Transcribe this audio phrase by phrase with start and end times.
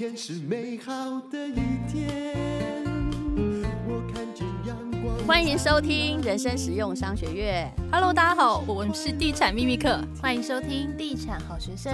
[0.00, 2.32] 天是美好的一天。
[3.86, 5.14] 我看见阳光。
[5.26, 7.70] 欢迎收听人生实用商学院。
[7.92, 11.92] Hello，大家好，我们是地产秘密课，欢迎收听地产好学生。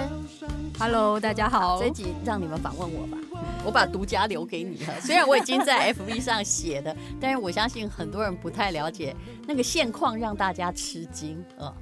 [0.79, 3.19] Hello，大家好，这集让你们访问我吧，
[3.65, 4.95] 我把独家留给你了。
[5.03, 9.17] 虽然我已经在 FB 上写的，但是我相信很多人不太了解
[9.49, 11.75] 那个现况，让大家吃惊啊。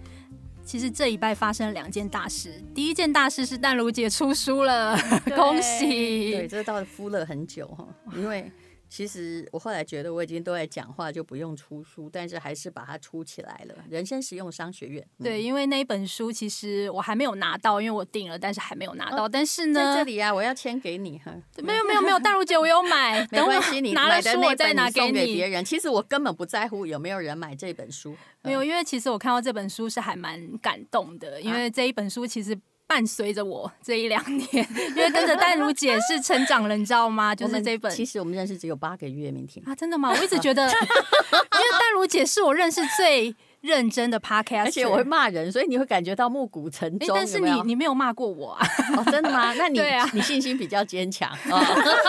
[0.65, 2.63] 其实这一拜发生了两件大事。
[2.75, 4.97] 第一件大事是淡如姐出书了，
[5.37, 6.33] 恭喜！
[6.33, 7.87] 对，这个倒是敷了很久哈，
[8.17, 8.51] 因为。
[8.95, 13.75] 其实我后来觉得我已经都在讲话，就不用出书，但是还是把它出起来了。
[13.91, 19.25] 人生实用商学院，嗯、对，因为那一本书其实我还没有拿到，因为我订了，但是还没有拿到。
[19.25, 21.35] 哦、但是呢，在这里啊，我要签给你哈。
[21.57, 25.35] 没有没有没有， 大如姐我有买，没关系，你拿了书我再拿给你。
[25.35, 32.57] 别人其实我根本不在乎有没有人买这本书，没有，因为其实我看到这本书是还蛮感动的，因为这一本书其实。
[32.87, 34.47] 伴随着我这一两年，
[34.91, 37.35] 因为跟着淡如姐是成长了，你知道吗？
[37.35, 37.91] 就是这本。
[37.91, 40.11] 其实我们认识只有八个月，明天啊，真的吗？
[40.11, 43.35] 我一直觉得， 因为淡如姐是我认识最。
[43.65, 47.09] 认真的 podcast，而且我会骂人，所以你会感觉到暮鼓晨钟。
[47.15, 48.67] 但是你你没有骂过我啊？
[48.95, 49.55] 哦，真的吗？
[49.57, 49.81] 那你
[50.13, 51.31] 你信心比较坚强。
[51.51, 51.59] 哦、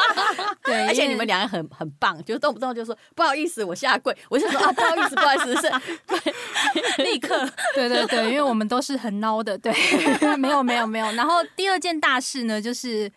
[0.65, 4.13] 对，而且你们两个很很棒，就动不动就说不好意思，我下跪。
[4.29, 5.71] 我就说啊，不好意思，不好意思，是，
[6.97, 7.49] 对， 立刻。
[7.73, 9.73] 对对对，因为我们都是很孬的，对，
[10.35, 11.09] 没有没有没有。
[11.13, 13.09] 然后第二件大事呢，就是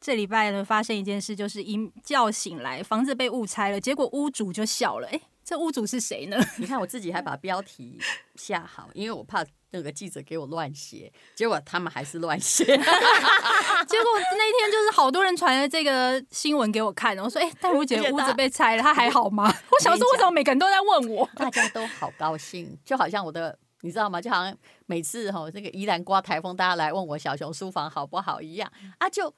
[0.00, 5.20] 这礼拜呢发生一件事，就是一觉醒来，房子被误拆了，结果屋主就笑了，哎。
[5.50, 6.38] 这屋主是谁呢？
[6.58, 7.98] 你看我自己还把标题
[8.36, 12.64] 下好，因为我怕那个记者给我乱写，结果他们还是乱写。
[12.64, 21.28] 结果那一天就是好多人传了这个新闻给我看，我说：“哎，淡如姐屋子被拆了，她还好吗？” 我想说，为什么每个人都在问我？
[21.34, 24.20] 大家都好高兴，就好像我的，你知道吗？
[24.20, 29.34] 就好像每次哈这个宜兰刮台风，大家来问我小熊书房好不好一样啊，就。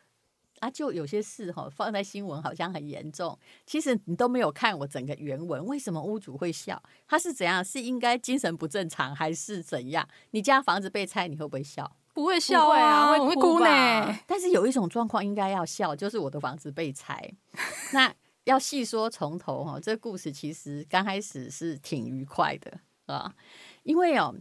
[0.63, 3.37] 啊，就有些事哈，放在新闻好像很严重，
[3.67, 6.81] 其实你都没有看我整个原文，为什么屋主会笑？
[7.09, 7.65] 他是怎样？
[7.65, 10.09] 是应该精神不正常，还是怎样？
[10.31, 11.97] 你家房子被拆，你会不会笑？
[12.15, 14.17] 不会笑啊，会会哭呢。
[14.25, 17.29] 但是有一种状况应该要笑，就是我的房子被拆。
[17.93, 23.35] 那要细说从头哈，这故事其实刚开始是挺愉快的啊，
[23.83, 24.33] 因为哦。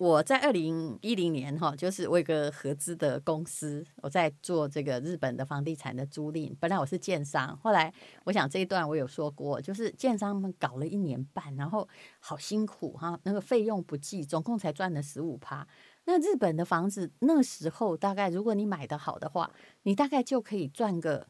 [0.00, 6.56] 我在二零一零年哈，就是我有个合资的公司，我在做这个日本的房地产的租赁。
[6.58, 7.92] 本来我是建商，后来
[8.24, 11.86] 我想这一段我有说过，就是建商们搞了一年半，然后
[12.18, 15.68] 好辛苦哈，那个费用不计，总共才赚了十五趴。
[16.06, 19.52] 那日本的房子那时候大概如果你买得好的话，
[19.82, 21.28] 你大概就可以赚个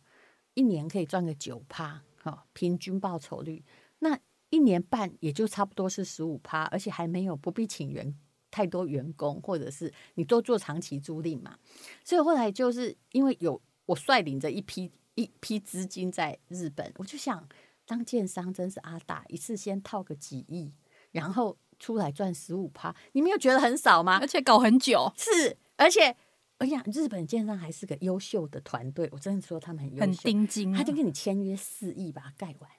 [0.54, 3.64] 一年可以赚个九趴哈，平均报酬率。
[3.98, 4.16] 那
[4.50, 8.14] 一年半也就差不多是十五趴，而且还没有不必请员。
[8.50, 11.58] 太多员工，或者是你都做长期租赁嘛，
[12.04, 17.48] 所以后来就是因为有我率领着一批一批资金在日本，我就想
[17.86, 20.70] 当建商真是阿大，一次先套个几亿，
[21.12, 24.18] 然后出来赚十五趴，你没有觉得很少吗？
[24.20, 26.16] 而且搞很久，是，而且
[26.58, 32.70] 哎呀，日本建商还是个优秀的团队，我真的说他们很优秀，很盯紧，他就跟你签约四亿把它盖完，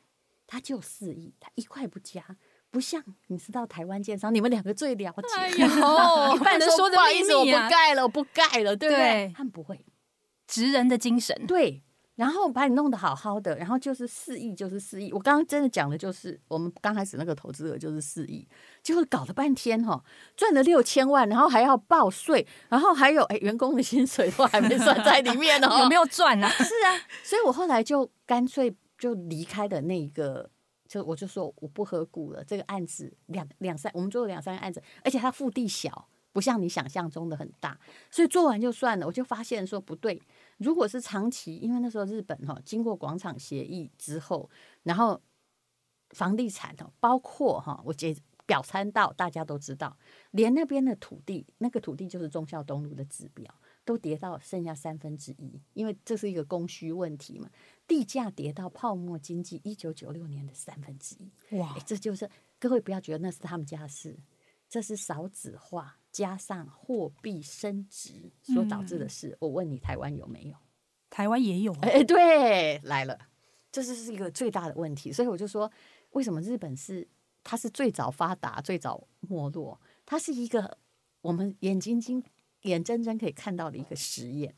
[0.45, 2.38] 他就四亿，他一块不加。
[2.71, 5.37] 不像你知道台湾建商，你们两个最了解。
[5.37, 8.97] 哎呦，一般人说的不好意思，我不盖了，我不盖了，对不对？
[8.97, 9.85] 对，他们不会，
[10.47, 11.45] 职人的精神。
[11.45, 11.83] 对，
[12.15, 15.11] 然后把你弄得好好的，然后就是四亿，就是四亿。
[15.11, 18.47] 我刚刚真的讲的就是我们刚开始那个投资额就是四亿，
[18.81, 20.01] 结果搞了半天哈，
[20.38, 26.47] 赚了六千万，然后还要报税，然后还有哎员工的薪水都还没算在里面哦， 有没有赚啊？
[26.49, 30.49] 是啊，所以我后来就干脆就离开了那个。
[30.91, 37.79] 就我就说我不合股了，这个案子两两三，我们做了两三个案子，而且它腹地小，不像你想象中的很大，
[38.09, 39.07] 所以做完就算了。
[39.07, 40.22] 我就发现说不对，
[40.57, 44.50] 如果是长期，因为那时候日本哈经过广场协议之后，
[44.84, 45.22] 然后
[46.09, 48.13] 房地产哈包括哈我解
[48.46, 49.97] 表参道，大家都知道，
[50.31, 53.45] 连那边的土地，那个土地就是忠孝东路的指标。
[53.83, 57.50] 都跌到剩下三分之一，因为这是一个供需问题嘛。
[57.88, 61.78] 地价跌到泡沫经济一九九六年的三分之一，哇！
[61.86, 64.18] 这就是各位不要觉得那是他们家的事，
[64.69, 69.30] 这是少子化加上货币升值所导致的事。
[69.30, 70.56] 嗯、我问你，台湾有没有？
[71.10, 71.74] 台湾也有。
[71.81, 73.19] 哎，对，来了，
[73.72, 75.12] 这是是一个最大的问题。
[75.12, 75.69] 所以我就说，
[76.12, 77.06] 为什么日本是
[77.44, 79.81] 它是最早发达、最早没落？
[80.06, 80.77] 它是一个
[81.22, 82.24] 我们眼睛睛。
[82.63, 84.56] 眼睁睁可以看到的一个实验。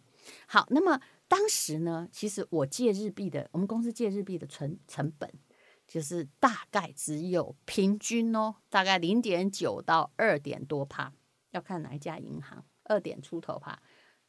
[0.48, 5.30] 好，那么当时呢，其实我借日币的，我们公司借日币的存成本，
[5.88, 11.12] 就是大概只有平均哦，大概零点九到二点多帕，
[11.52, 13.82] 要看哪一家银行，二点出头趴，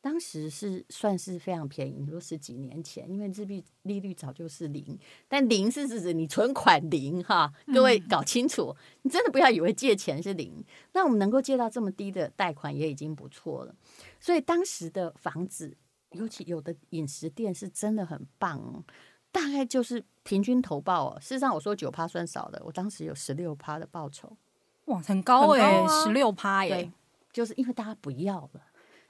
[0.04, 10.62] 当时是算是非常便宜，你说十几年前，因为日币利率早就是零，但零是指你存款零哈，各位搞清楚，嗯、你真的不要以为借钱是零，
[10.92, 13.74] 那我们能够借到这么低的贷款也已经不错了。
[14.20, 15.74] 所以当时的房子，
[16.10, 18.84] 尤其有的饮食店是真的很棒哦，
[19.32, 21.18] 大概就是平均投报哦。
[21.18, 24.36] 事实上我说九趴算少的，我当时有十六趴的报酬，
[24.84, 26.92] 哇，很高哎、欸，十六趴耶，
[27.32, 28.60] 就是因为大家不要了。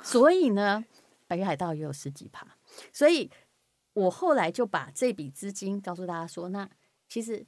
[0.02, 0.84] 所以呢，
[1.26, 2.46] 北海道也有十几趴，
[2.92, 3.30] 所以
[3.92, 6.68] 我后来就把这笔资金告诉大家说，那
[7.08, 7.46] 其实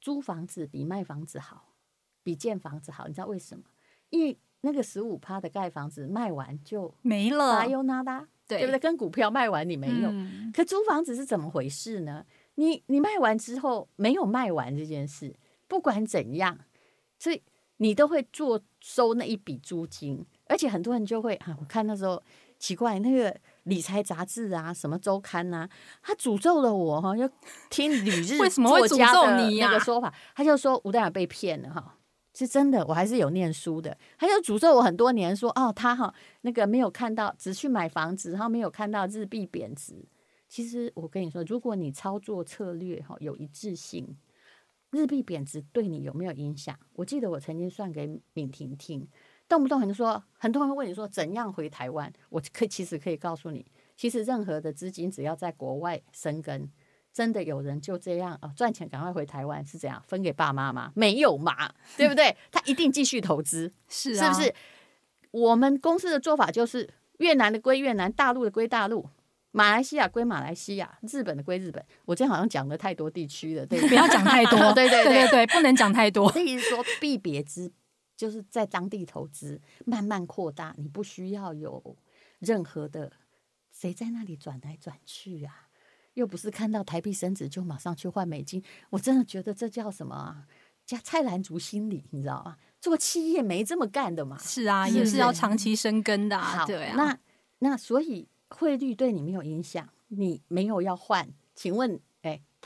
[0.00, 1.74] 租房子比卖房子好，
[2.22, 3.64] 比建房子好，你知道为什么？
[4.10, 8.78] 因为那个十五趴的盖房子卖完就没了，撒优那拉，对，对不对？
[8.78, 12.24] 跟股票卖完你没有，嗯、可租房子是怎么回事呢？
[12.54, 15.36] 你你卖完之后没有卖完这件事，
[15.68, 16.58] 不管怎样，
[17.18, 17.42] 所以
[17.76, 20.26] 你都会做收那一笔租金。
[20.46, 22.22] 而且很多人就会啊，我看那时候
[22.58, 25.68] 奇怪，那个理财杂志啊，什么周刊啊，
[26.02, 27.28] 他诅咒了我哈，要
[27.68, 29.60] 听旅日为什么会诅咒你？
[29.60, 31.98] 那个说法，他就说吴淡如被骗了哈，
[32.32, 33.96] 是真的，我还是有念书的。
[34.18, 40.06] 他就诅咒我很多年，说哦，他哈那个没有看到，只去买房子，然后没有看到日币贬值。
[40.48, 44.16] 其实我跟你说，如果你操作策略哈有一致性，
[44.92, 46.78] 日币贬值对你有没有影响？
[46.94, 49.08] 我记得我曾经算给敏婷听。
[49.48, 52.12] 动不动很多说，很多人会问你说怎样回台湾？
[52.30, 53.64] 我可以其实可以告诉你，
[53.96, 56.70] 其实任何的资金只要在国外生根，
[57.12, 60.92] 真的有人就这样啊赚钱赶快回台湾是怎样分给爸妈吗？
[60.94, 62.36] 没有嘛，对不对？
[62.50, 64.54] 他一定继续投资， 是是不是？
[65.30, 66.88] 我们公司的做法就是
[67.18, 69.08] 越南的归越南，大陆的归大陆，
[69.52, 71.84] 马来西亚归马来西亚，日本的归日本。
[72.04, 76.32] 我今天好像讲了太多地区了，对，不要讲太多， 对对对对对，不能讲太多。
[76.32, 77.70] 所以说必别之。
[78.16, 81.96] 就是在当地投资，慢慢扩大，你不需要有
[82.38, 83.12] 任何的
[83.70, 85.68] 谁在那里转来转去啊，
[86.14, 90.46] 又不是看到台币升值就马上去换美金，我真的觉得这叫什么啊？
[90.86, 92.56] 叫菜篮族心理，你知道吗？
[92.80, 94.38] 做企业没这么干的嘛。
[94.38, 96.60] 是啊，也是要长期生根的啊。
[96.60, 97.18] 好对啊，那
[97.58, 102.00] 那所以汇率对你没有影响，你没有要换，请问？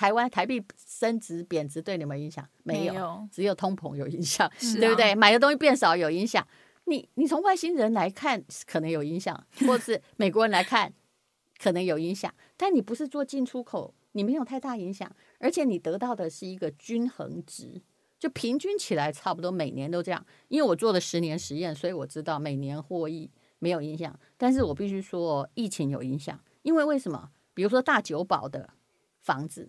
[0.00, 2.92] 台湾台币升值贬值对你们影响没有？
[2.94, 5.14] 没有，只有通膨有影响， 啊、对不对？
[5.14, 6.48] 买的东西变少有影响。
[6.84, 10.90] 你你从外星人来看可能有影响， 或是美国人来看
[11.58, 17.82] 可能有影响，但你不是做进出口，你没有太大影响，而且你得到的是一个均衡值，
[18.18, 20.24] 就平均起来差不多每年都这样。
[20.48, 24.18] 因为我做了十年实验，所以我知道每年获益没有影响。
[24.38, 27.32] 但是我必须说疫情有影响，因为为什么？
[27.52, 28.70] 比如说大久保的
[29.20, 29.68] 房子。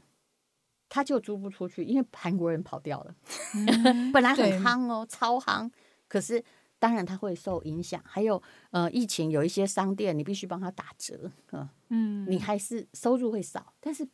[0.93, 3.15] 他就租不出去，因为韩国人跑掉了。
[3.55, 5.71] 嗯、 本来很夯哦，超夯。
[6.09, 6.43] 可是
[6.79, 8.03] 当然他会受影响。
[8.05, 13.73] 还有呃，疫情有一些商店，你必须帮他打折，嗯，嗯你还是收入会少。
[13.79, 14.05] 但是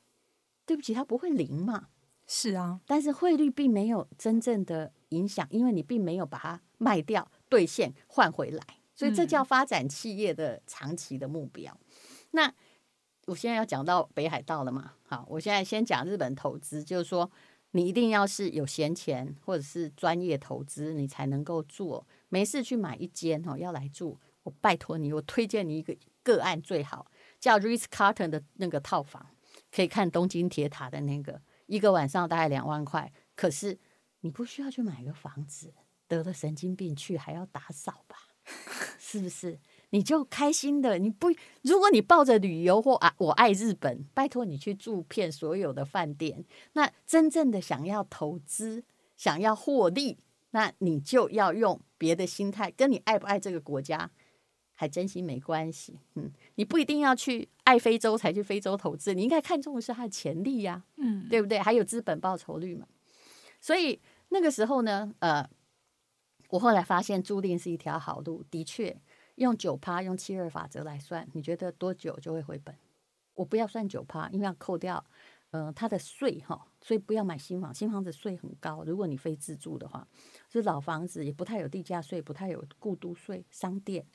[0.68, 1.88] 对不起，它不会零嘛。
[2.28, 8.64] 是啊，但是汇率并没有真正的影响，因为你并没有把它卖掉兑现换回来，
[8.94, 11.74] 所以这叫发展企业的长期的目标。
[11.74, 11.88] 嗯、
[12.32, 12.54] 那。
[13.28, 14.94] 我现在要讲到北海道了嘛？
[15.06, 17.30] 好，我现在先讲日本投资，就是说
[17.72, 22.08] 你一定要是有闲钱或者是专业投资，你才能够做。
[22.30, 29.28] 没事去买一间哦，要来住，我拜托你，我推荐你一个个案最好，叫 Ritz Carlton 的那个套房，
[29.72, 33.12] 可以看东京铁塔的那个，一个晚上大概两万块。
[33.36, 33.78] 可是
[34.22, 35.74] 你不需要去买个房子，
[36.08, 38.16] 得了神经病去还要打扫吧？
[38.98, 39.60] 是不是？
[39.92, 41.28] 你就开心的，你不，
[41.62, 46.44] 如果你抱着旅游或啊，我爱日本，拜托你去住遍所有的饭店。
[46.74, 48.84] 那真正的想要投资、
[49.16, 50.18] 想要获利，
[50.52, 54.12] 那你就要用别的心态，跟你爱不爱这个国家
[54.74, 55.98] 还真心没关系。
[56.16, 61.60] 嗯，你不一定要去爱非洲才去非洲投资，你应该看重的是它的潜力呀，嗯，对不对？
[61.60, 62.86] 还有资本报酬率嘛。
[63.62, 65.50] 所以那个时候呢，呃，
[66.50, 69.00] 我后来发现租赁是一条好路，的确。
[69.38, 72.76] 用九趴，用七二法则来算，你觉得多久就会回本？
[73.34, 75.04] 我不要算九趴，因为要扣掉，
[75.52, 78.84] 呃，它的税哈，所以不要买新房，新房子税很高。
[78.84, 80.08] 如果你非自住的话，
[80.50, 84.06] 是老房子也不太有地价税，不太有过都税，商店，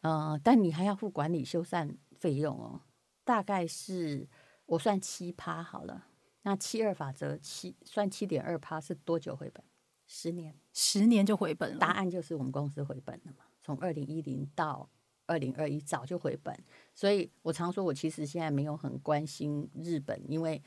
[0.00, 2.80] 呃，但你还要付管理修缮费用哦，
[3.22, 4.28] 大概是
[4.66, 6.06] 我算七趴好了。
[6.42, 9.64] 那七二法则七算七点二趴是多久回本？
[10.06, 11.78] 十年，十年就回本了。
[11.78, 13.43] 答案就是我们公司回本了嘛。
[13.64, 14.88] 从二零一零到
[15.26, 16.54] 二零二一，早就回本，
[16.94, 20.62] 所以我常说，我其实现在没有很关心日本，因为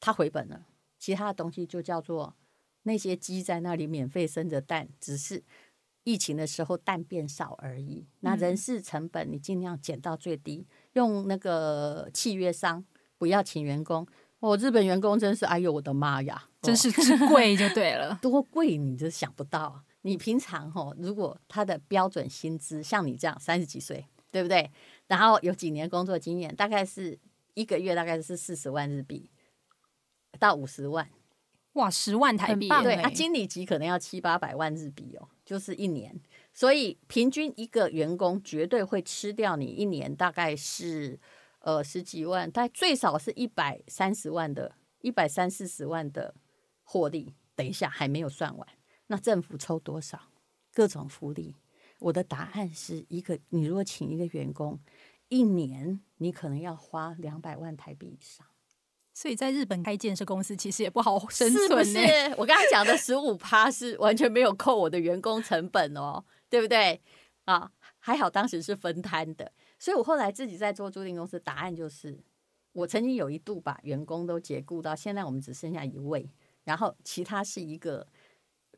[0.00, 0.66] 它回本了。
[0.98, 2.34] 其他的东西就叫做
[2.82, 5.42] 那些鸡在那里免费生着蛋，只是
[6.02, 8.06] 疫情的时候蛋变少而已。
[8.20, 12.84] 那人事成本你尽量减到最低，用那个契约商，
[13.18, 14.04] 不要请员工。
[14.40, 19.84] 哦，日本员工真是，哎呦我的妈呀，真是之贵就对了， 多贵你就想不到。
[20.02, 24.70] 你平常哦，如果他的标准薪资像你这样三十几岁，对不对？
[25.06, 27.18] 然后有几年工作经验，大概是
[27.54, 29.30] 一个月大概是四十万日币
[30.38, 31.08] 到五十万，
[31.74, 36.20] 哇，十万台币，对，啊，经理级可能要七八百万日币哦，就是一年。
[36.52, 41.18] 所以平均一个员工绝对会吃掉你一年大概是
[41.60, 46.34] 呃十几万，但最少是一百三十万的，一百三四十万的
[46.82, 47.34] 获利。
[47.54, 48.66] 等一下还没有算完。
[49.08, 50.20] 那政府抽多少？
[50.74, 51.56] 各种福利。
[51.98, 54.80] 我的答案是一个，你如果请一个员工，
[55.28, 58.44] 一年你可能要花两百万台币以上。
[59.14, 61.98] 所以在日本开建设公司其实也不好生存，是不是？
[62.38, 67.00] 我刚才讲的十五趴是完全没有扣我的员工成本哦，对不对？
[67.44, 69.52] 啊，还好当时是分摊的。
[69.78, 72.18] 所以我后来自己在做租赁公司，答案就是，
[72.72, 76.28] 我曾经有一度把员工都解雇到现在，我们只剩下一位，
[76.64, 78.08] 然后其他是一个。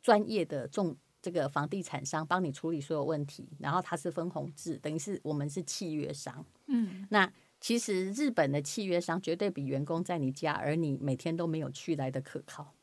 [0.04, 6.44] 专业的重这个房地产商帮你处理所有问题，然后他是分红制，等于是我们是契约商。
[6.66, 12.74] 嗯，那其实日本的契约商绝对比员工在你家，而你每天都没有去来的可靠。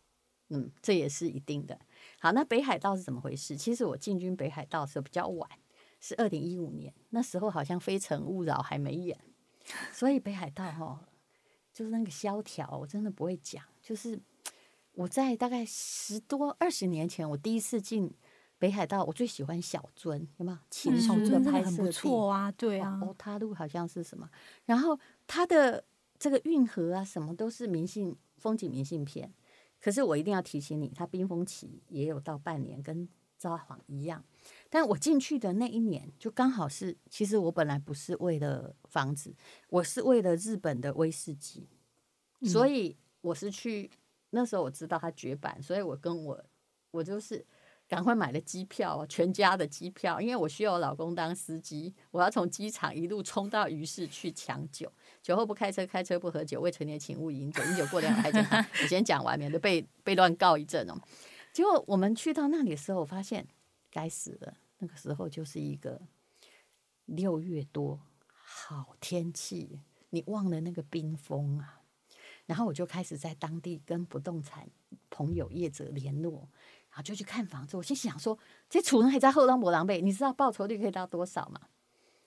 [0.49, 1.79] 嗯，这也是一定的。
[2.19, 3.55] 好，那北海道是怎么回事？
[3.55, 5.47] 其实我进军北海道的时候比较晚，
[5.99, 9.15] 是二零一五年，那时候好像《非诚勿扰》还没演，
[9.93, 11.05] 所以北海道哈，
[11.71, 14.19] 就是那个萧条，我真的不会讲，就是。
[15.01, 18.13] 我在大概十多二十年前，我第一次进
[18.59, 20.57] 北海道，我最喜欢小樽，有没有？
[20.69, 24.29] 青春的拍摄地，错啊，对啊，哦，他路好像是什么，
[24.65, 25.83] 然后它的
[26.19, 29.33] 这个运河啊，什么都是明信风景明信片。
[29.79, 34.23] 可是我一定要提醒你，它冰封期也有到半年，跟札幌一样。
[34.69, 39.33] 但我进去的那一年，就刚好是，其实我本来不是为了房子，
[39.69, 41.67] 我是为了日本的威士忌，
[42.43, 43.89] 所以我是去。
[44.31, 46.43] 那时候我知道他绝版，所以我跟我
[46.91, 47.45] 我就是
[47.87, 58.65] 赶快买了机票，全家的机票，因为我需要我老公当司机，我要从机场一路冲到鱼市去抢酒，酒后不开车，开车不喝酒，未成年请勿饮酒，饮酒过量还健康。
[58.81, 60.95] 我先讲完，免得被被乱告一阵哦。
[61.51, 63.45] 结果我们去到那里的时候，我发现
[63.91, 66.01] 该死了，那个时候就是一个
[67.03, 67.99] 六月多，
[68.33, 71.80] 好天气，你忘了那个冰封啊。
[72.51, 74.67] 然后我就开始在当地跟不动产
[75.09, 76.33] 朋友业者联络，
[76.89, 77.77] 然后就去看房子。
[77.77, 78.37] 我心想说，
[78.69, 81.61] 这楚人还在后浪博狼狈，你知道报酬率可以到多少吗？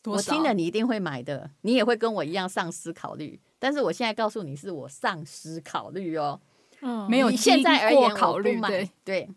[0.00, 0.32] 多少？
[0.32, 3.38] 我听了你一定会买的，你也会跟我一样丧失考虑。
[3.58, 6.40] 但是我现在告诉你是我丧失考虑哦，
[6.80, 9.30] 嗯，没有现在而言考虑买对，对。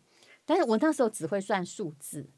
[0.46, 2.30] 但是我那时候只会算数字，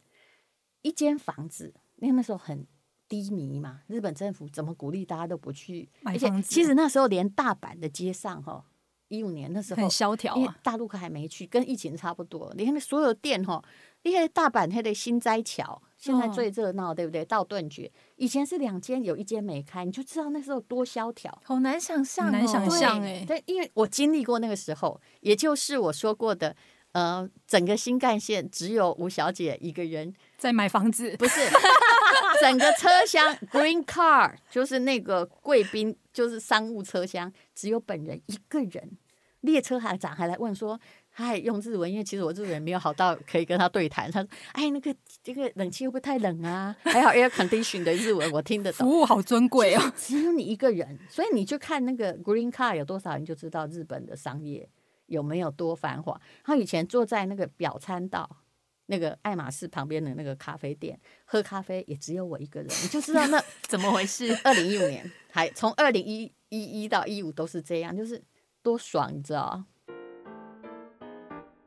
[0.81, 2.65] 一间房子，因为那时候很。
[3.09, 6.47] 低迷嘛，日本政府怎么鼓励大家都不去买房子？
[6.47, 8.63] 其实那时候连大阪的街上哈，
[9.07, 12.53] 一五年那时候很萧条啊，大陆客还没去，跟疫情差不多。
[12.55, 13.61] 你看那所有店哈，
[14.03, 17.25] 那些大阪那的新斋桥现在最热闹，对不对？
[17.25, 23.25] 到顿堀以前是两间，有一间没开，你就知道那时候多萧条，好难想象，难想象哎。
[23.25, 26.55] 对，因为我经历过那个时候，也就是我说过的，
[26.91, 31.41] 呃，整个新干线只有吴小姐一个人在买房子，不是。
[32.41, 38.97] 整个车厢 Green Car 就是那个贵宾，就是商务车厢，只有本人一个人。
[39.41, 40.77] 列车行长还来问说，
[41.13, 44.11] 他还用日文，因为其实我日文没有好到可以跟他对谈。
[44.11, 44.93] 他说：“哎，那个
[45.23, 48.85] 这个冷气会不会太冷啊？” 还好 Air Condition 的日文我听得懂。
[48.85, 54.69] 服务好尊贵哦，只有你一个人，所以你就看那个 Green Car 有多少人，就知道日本的商业
[55.05, 56.19] 有没有多繁华。
[56.43, 58.29] 他以前坐在那个表参道。
[58.91, 64.35] 那个爱马仕旁边的那个咖啡店，喝咖啡也只有我一个人，你就知道那 怎么回事。
[64.43, 68.21] 二零一五年还从二零一一一到一五都是这样，就是
[68.63, 69.63] 多爽，你知道？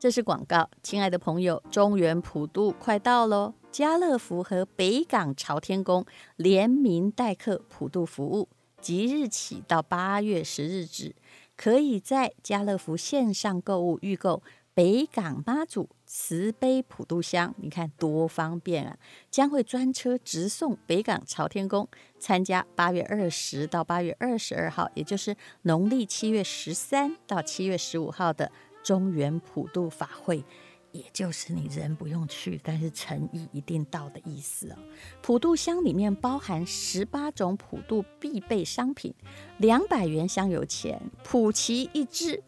[0.00, 3.54] 这是广告，亲爱的朋友，中原普渡快到喽！
[3.70, 8.48] 家乐福和北港朝天宫联名代客普渡服务，
[8.80, 11.14] 即日起到八月十日止，
[11.56, 14.42] 可以在家乐福线上购物预购。
[14.74, 18.98] 北港妈祖慈悲普渡香，你看多方便啊！
[19.30, 21.88] 将会专车直送北港朝天宫
[22.18, 28.52] 参加八月二十到八月二十二号，也就是农历七月十三到七月十五号的
[28.84, 30.44] 中原普渡法会，
[30.92, 34.76] 也就是你人不用去，但是诚意一定到的意思哦。
[35.22, 39.14] 普渡香里面包含十八种普渡必备商品，
[39.56, 42.42] 两百元香油钱，普旗一支，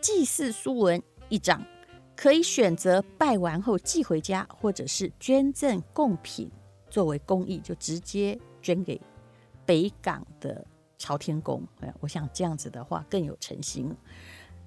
[0.00, 1.00] 祭祀书文。
[1.30, 1.64] 一张
[2.16, 6.50] 可以选择拜完后寄回家，或者是捐赠贡品
[6.88, 9.00] 作为公益，就直接捐给
[9.66, 10.64] 北港的
[10.96, 11.62] 朝天宫。
[12.00, 13.94] 我想这样子的话更有诚心。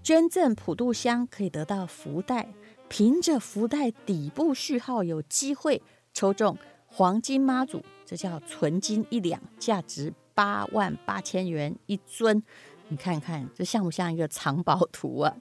[0.04, 2.48] 捐赠普渡香可以得到福袋，
[2.88, 5.82] 凭着福袋底部序号有机会
[6.14, 12.42] 抽中黄金妈祖，这叫纯金一两，价值八万八千元一尊。
[12.88, 15.36] 你看看这像不像一个藏宝图啊？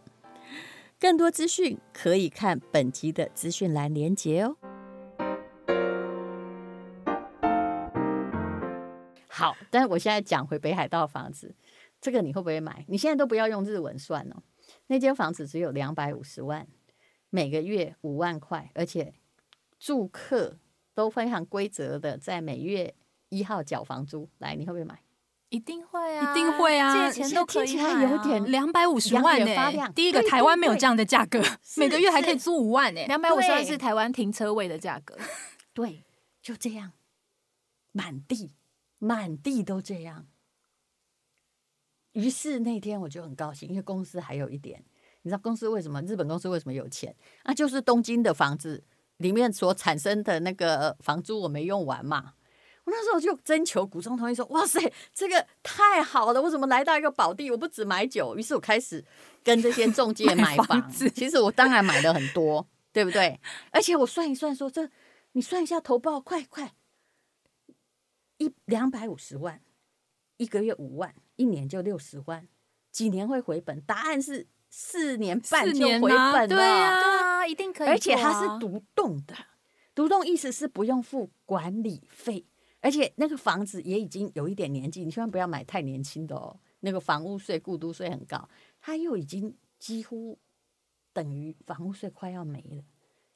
[0.98, 4.56] 更多资讯可以看本集的资讯栏连结哦。
[9.28, 11.54] 好，但是我现在讲回北海道房子，
[12.00, 12.86] 这个你会不会买？
[12.88, 14.42] 你现在都不要用日文算哦。
[14.86, 16.66] 那间房子只有两百五十万，
[17.28, 19.12] 每个月五万块，而且
[19.78, 20.58] 住客
[20.94, 22.94] 都非常规则的在每月
[23.28, 24.30] 一号缴房租。
[24.38, 24.98] 来，你会不会买？
[25.48, 27.08] 一定会啊，一定会啊！
[27.10, 29.92] 借钱都可以买啊，有点两百五十万呢、欸。
[29.94, 31.40] 第一个，台湾没有这样的价格，
[31.76, 33.06] 每个月还可以租五万呢、欸。
[33.06, 35.16] 两百五十万是台湾停车位的价格。
[35.72, 36.04] 对，
[36.42, 36.92] 就这样，
[37.92, 38.54] 满地
[38.98, 40.26] 满地都这样。
[42.12, 44.82] 于是那天我就很高兴，因为公司还有一点，
[45.22, 46.02] 你知道公司为什么？
[46.02, 47.14] 日本公司为什么有钱？
[47.44, 48.82] 那就是东京的房子
[49.18, 52.32] 里面所产生的那个房租我没用完嘛。
[52.87, 54.81] 我那时候就征求股东同意说：“哇塞，
[55.12, 56.40] 这个太好了！
[56.40, 57.50] 我怎么来到一个宝地？
[57.50, 59.05] 我不只买酒。”于是我开始
[59.43, 61.11] 跟这些中介 买房，子。
[61.11, 63.40] 其实我当然买了很多，对不对？
[63.73, 64.93] 而且我算一算说，说这
[65.33, 66.75] 你算一下投报，快快
[68.38, 69.61] 一两百五十万，
[70.37, 72.47] 一个月五万，一年就六十万，
[72.93, 73.81] 几年会回本？
[73.81, 76.47] 答案是四年半就回本了。
[76.47, 77.88] 对啊，对啊，一定可以。
[77.88, 79.35] 而且它是独栋的，
[79.93, 82.47] 独栋意思是不用付管理费。
[82.80, 86.61] 而且那个房子也已经有一点年纪，你千万不要买太年轻的哦。
[86.80, 88.49] 那个房屋税、故都税很高，
[88.80, 90.38] 它又已经几乎
[91.12, 92.85] 等于房屋税快要没了，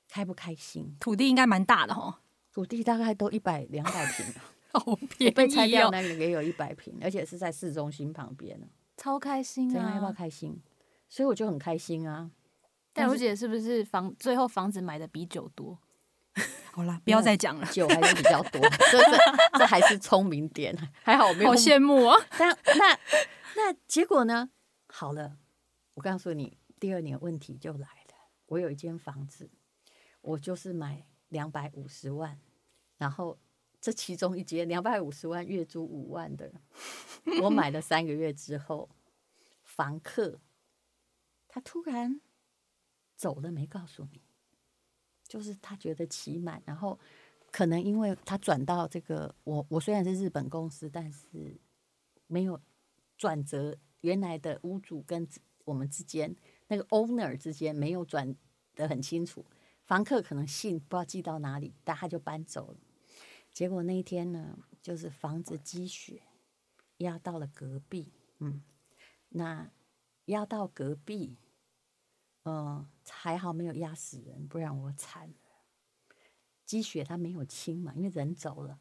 [0.09, 0.97] 开不开心？
[1.00, 2.14] 土地应该蛮大的哦，
[2.52, 4.26] 土地大概都一百两百平，
[4.73, 5.35] 好便宜哦。
[5.35, 8.67] 被拆掉那个也有一百平，而且是在市中心旁边呢，
[8.99, 9.95] 超开心啊！
[9.95, 10.60] 要不要开心？
[11.08, 12.30] 所以我就很开心啊。
[12.93, 15.76] 但如姐是不是房最后房子买的比酒多？
[16.72, 17.66] 好啦，不要再讲了。
[17.66, 21.50] 酒还是比较多， 这这这还是聪明点，还好我没有。
[21.50, 22.16] 好羡慕啊！
[22.38, 22.98] 但那
[23.56, 24.50] 那结果呢？
[24.88, 25.36] 好了，
[25.94, 28.14] 我告诉你，第二年问题就来了。
[28.46, 29.50] 我有一间房子，
[30.20, 32.40] 我就是买两百五十万，
[32.98, 33.38] 然后
[33.80, 36.52] 这其中一间两百五十万月租五万的，
[37.42, 38.90] 我买了三个月之后，
[39.62, 40.40] 房客
[41.48, 42.20] 他突然
[43.16, 44.20] 走了，没告诉你。
[45.30, 46.99] 就是他觉得期满，然后
[47.52, 51.56] 可能因为他转到这个我我虽然是日本公司，但是
[52.26, 52.60] 没有
[53.16, 55.25] 转折原来的屋主跟
[55.64, 56.34] 我们之间
[56.66, 58.34] 那个 owner 之间没有转
[58.75, 59.47] 得很清楚，
[59.84, 62.76] 房客可能信不知道寄到哪里，但他就搬走了。
[63.52, 66.23] 结果那一天呢，就是房子积雪
[66.97, 68.60] 压到了隔壁，嗯，
[69.28, 69.71] 那
[70.25, 71.36] 压到隔壁。
[72.45, 75.34] 嗯，还好没有压死人，不然我惨了。
[76.64, 78.80] 积雪它没有清嘛，因为人走了，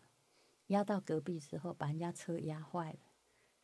[0.68, 3.00] 压到隔壁之后把人家车压坏了。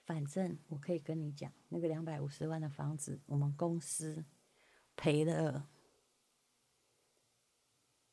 [0.03, 4.25] 反正我可以跟你讲，那个两百五十万的房子，我们公司
[4.95, 5.67] 赔了。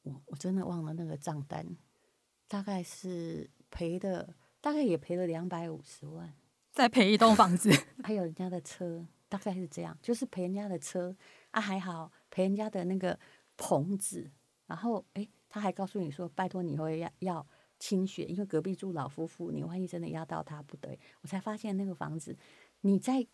[0.03, 1.77] 我我真的忘了那个账单，
[2.49, 6.35] 大概是赔的，大概也赔了两百五十万。
[6.73, 7.71] 再赔一栋房子，
[8.03, 11.15] 还有人家的车，大概是这样，就是赔人家的车。
[11.51, 13.17] 啊，还好赔人家的那个
[13.57, 14.29] 棚子，
[14.67, 17.47] 然后哎，他还告诉你说，拜托你会要要
[17.79, 20.99] 清雪，因为隔壁住老夫妇，你万一真的压到他不对。
[21.21, 22.35] 我才发现那个房子，
[22.81, 23.25] 你在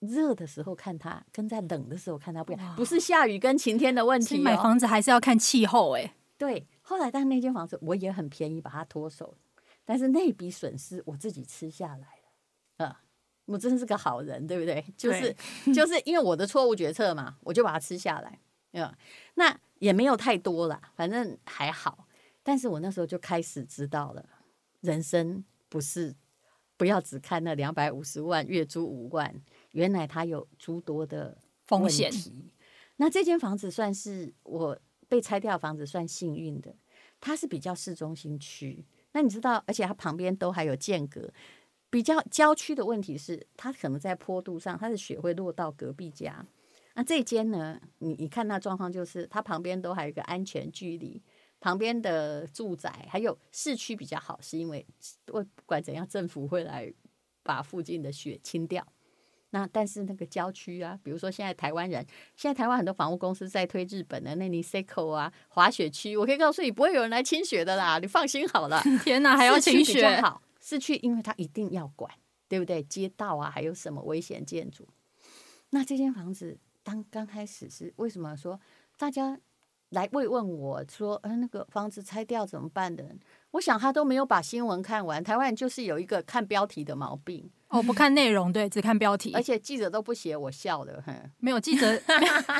[0.00, 4.42] 热的时候看它，跟在冷的时候看它不一样，不是下雨跟晴天的问题哦。
[4.42, 6.14] 买房子还是要看气候哎。
[6.36, 9.36] 对，后来但那间房子我也很便宜把它脱手，
[9.84, 12.18] 但是那笔损失我自己吃下来
[12.78, 13.00] 了，啊。
[13.46, 14.84] 我真是个好人，对不对？
[14.96, 15.34] 就是
[15.74, 18.38] 就是因为我的错误决策嘛，我就把它吃下来。
[18.72, 18.90] 嗯，
[19.34, 22.06] 那也没有太多啦，反正还好。
[22.42, 24.24] 但是我那时候就开始知道了，
[24.80, 26.14] 人生不是
[26.76, 29.34] 不要只看那两百五十万月租五万，
[29.72, 32.10] 原来它有诸多的风险。
[32.96, 34.78] 那这间房子算是我
[35.08, 36.74] 被拆掉房子，算幸运的。
[37.20, 41.32] 它是比较市中心区，那你知道，而且它旁边都还有间隔。
[41.92, 46.42] 比较郊区的问题是，它可能在坡度上，它的雪会落到隔壁家。
[46.94, 51.22] 那这间呢，你你看那状况，就是它旁边都还有一个安全距离，
[51.60, 54.86] 旁边的住宅还有市区比较好，是因为
[55.26, 56.90] 不管怎样，政府会来
[57.42, 58.82] 把附近的雪清掉。
[59.50, 62.02] 那但是那个郊区啊，比如说现在台湾人，
[62.36, 68.82] 现在台湾很多房屋公司在推日本的那 Niseko 啊滑雪区，我可以告诉你，不会有人来清雪的啦，你放心好了。
[69.04, 70.18] 天哪，还要清雪？
[70.22, 72.10] 好，市区因为他一定要管，
[72.48, 72.82] 对不对？
[72.84, 74.86] 街道啊，还有什么危险建筑？
[75.70, 78.60] 那这间房子当刚开始是为什么说
[78.96, 79.38] 大家
[79.90, 83.04] 来慰问我说，呃，那个房子拆掉怎么办的？
[83.50, 85.22] 我想他都没有把新闻看完。
[85.22, 87.50] 台湾人就是有一个看标题的毛病。
[87.68, 92.00] 哦，不看内容，对，只看标题，而且记者都不写，我笑的，哼，没有记者，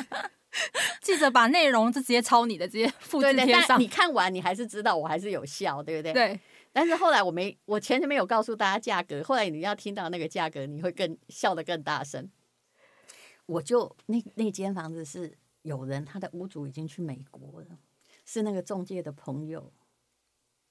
[1.01, 3.79] 记者把内容就直接抄你的，直接复制贴上。
[3.79, 6.13] 你看完，你还是知道，我还是有笑，对不对？
[6.13, 6.39] 对。
[6.73, 12.29] 但是后来我没，我前面没有告诉大家价格，后来你要听到那个价格，你会更笑得更大声。
[13.45, 17.77] 我就那那间房子是有人，他的屋主已经去美国了，
[18.25, 19.71] 是那个中介的朋友。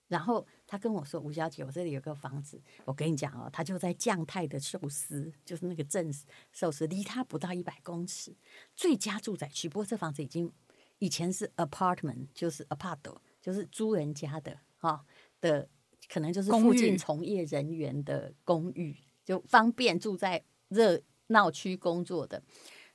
[0.09, 6.13] 然后他跟我说：“吴小姐，我这里有个房子，我跟你讲哦，他就在将太的寿司，就是那个镇
[6.51, 8.37] 寿司，离他不到一百公尺，
[8.75, 9.71] 最佳住宅区。
[9.71, 10.53] 不过这房子已经
[10.99, 12.99] 以前是 apartment，就是 apart，
[13.41, 15.03] 就是租人家的哈、
[15.41, 15.67] 的，
[16.13, 18.95] 可能就是附近从业人员的公寓，
[19.25, 22.43] 就方便住在热闹区工作的。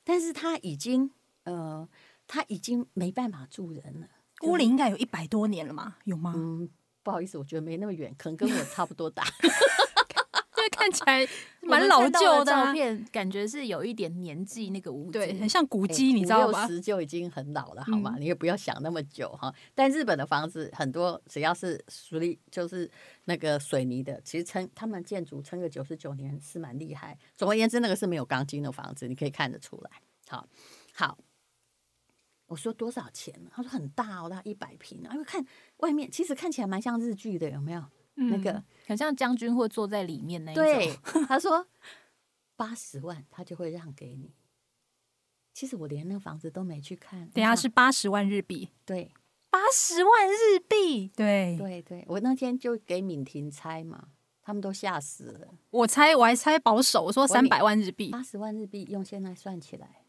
[0.04, 1.10] 但是他已经
[1.42, 1.88] 呃，
[2.28, 4.06] 他已经没办法住人了。
[4.42, 5.96] 屋龄应该有一百多年了嘛？
[6.04, 6.68] 有吗？”嗯
[7.02, 9.24] 不好意思，我觉得没那么远，可能跟我差不多大。
[10.90, 11.28] 对，看起来
[11.60, 14.70] 蛮老旧的、啊、照片，感觉是有一点年纪。
[14.70, 16.64] 那个屋子对，很像古迹，欸、你知道吗？
[16.64, 18.14] 五六十就已经很老了，好吗？
[18.16, 19.54] 嗯、你也不要想那么久哈。
[19.74, 22.90] 但日本的房子很多，只要是水泥就是
[23.24, 27.18] 那个水泥的，其实撑他们建筑撑个九十九年是蛮厉害。
[27.36, 29.90] 总而言之，那个是没有钢筋的房子，你可以看得出来。
[30.28, 30.46] 好，
[30.94, 31.18] 好。
[32.46, 33.34] 我说多少钱？
[33.52, 35.06] 他说很大哦，大概一百平。
[35.06, 35.12] 啊。
[35.12, 35.44] 因为看
[35.78, 37.84] 外面，其实看起来蛮像日剧的，有没有？
[38.18, 40.64] 嗯、那个很像将军会坐在里面那一种。
[40.64, 41.66] 对， 他说
[42.56, 44.34] 八十万，他就会让给你。
[45.54, 47.28] 其实我连那个房子都没去看。
[47.30, 48.70] 等下是八十万日币。
[48.84, 49.12] 对，
[49.50, 51.08] 八十万日币。
[51.08, 54.08] 对对对，我那天就给敏婷猜嘛，
[54.42, 55.48] 他们都吓死了。
[55.70, 58.10] 我猜我还猜保守，我说三百万日币。
[58.10, 60.02] 八十万日币用现在算起来，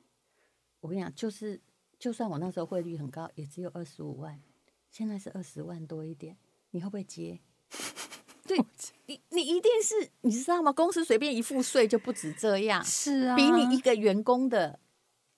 [0.82, 1.62] 我跟你讲，就是。
[2.00, 4.42] 就算我那时候汇率很高，也只有二十五万，
[4.90, 6.38] 现在是二十万多一点，
[6.72, 7.42] 你会不会接？
[8.48, 8.58] 对，
[9.06, 10.72] 你你一定是你知道吗？
[10.72, 14.80] 公司随便一付税就不止这样，是啊，比你一个员工的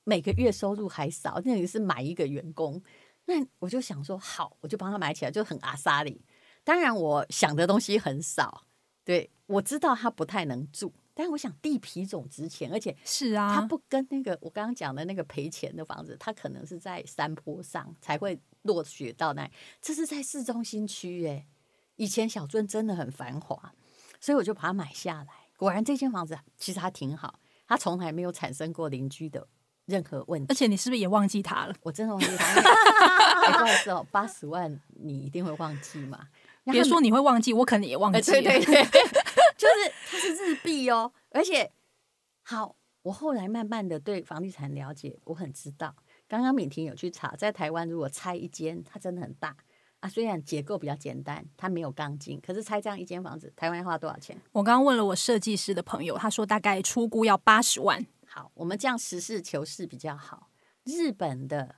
[0.04, 2.82] 每个月收入还少，那你是买一个员工，
[3.26, 6.24] 那我就想说好，我就帮他买起来，就很阿萨里。
[6.64, 8.66] 当然，我想的东西很少，
[9.04, 10.94] 对，我知道他不太能住。
[11.14, 21.46] 但是我想地皮总值钱，而且是啊，他不跟那个我刚刚讲的那个赔钱的房子，他可能是在山坡上才会落雪到那里，这是在市中心区哎。
[22.02, 23.74] 以前小樽真的很繁华，
[24.20, 25.28] 所以我就把它买下来。
[25.56, 29.48] 果然这间房子其实它挺好，它从来没有产生过邻居的
[29.86, 30.52] 任何问题。
[30.52, 31.76] 而且你是不是也忘记它了？
[31.84, 32.62] 我真的忘记它了。
[33.46, 36.28] 不好意思哦，八十万你一定会忘记嘛？
[36.64, 38.42] 别说你会忘记，我可能也忘记了。
[38.42, 38.84] 对对对。
[39.56, 41.72] 就是它是日币哦，而且
[42.42, 45.96] 好，我后来慢慢的对房地产了解，我很知道。
[46.28, 49.56] 刚刚敏婷有去查，在台湾如果拆一间，它真的很大
[50.02, 54.36] 啊，虽然结构比较简单，它没有钢筋，可是拆这样一间房子，台湾要花多少钱？
[54.52, 58.06] 我刚刚问了我设计师的朋友，他说大概出估要八十万。
[58.26, 60.50] 好，我们这样实事求是比较好。
[60.84, 61.76] 日本的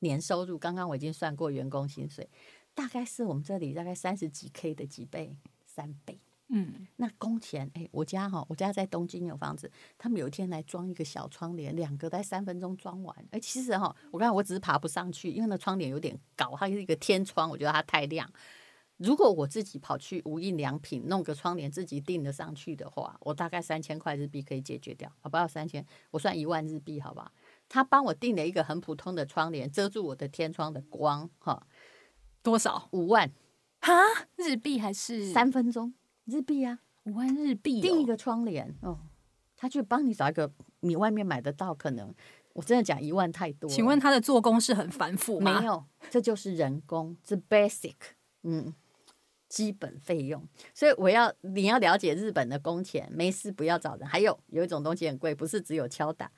[0.00, 2.28] 年收入，刚刚我已经算过员工薪水，
[2.74, 6.18] 大概是我们这里大概三十几 K 的几倍，三倍。
[6.48, 13.16] 嗯，那工钱哎，我家哈，我家在东京有房子，他们有一天来装一个小窗帘，两个在三分钟装完。
[13.32, 18.32] 哎，其实哈，我刚才我只是爬不上去，因为那窗帘有点高，它是一个天窗，我觉得它太亮。
[18.98, 25.46] 如果我自己跑去无印良品弄个窗帘自己订得上去的话，我大概三千块日币可以解决掉，好不好？
[25.46, 27.30] 三千，我算一万日币，好不好？
[27.68, 31.66] 他帮我订了一个很普通的窗帘，遮住我的天窗的光，哈，
[32.42, 32.88] 多少？
[32.92, 33.30] 五万？
[33.80, 33.92] 哈？
[34.36, 35.92] 日币还是三分钟？
[36.26, 38.98] 日币啊，五万日币订一个窗帘哦，
[39.56, 42.14] 他去帮你找一个你外面买得到，可能
[42.52, 43.70] 我真的讲一万太多。
[43.70, 45.60] 请问他的做工是很繁复吗？
[45.60, 47.94] 没有，这就是人工，是 basic，
[48.42, 48.74] 嗯，
[49.48, 50.46] 基本费用。
[50.74, 54.06] 所以我要你要了解日本的工钱，没事不要找人。
[54.06, 56.30] 还有有一种东西很贵，不是只有敲打，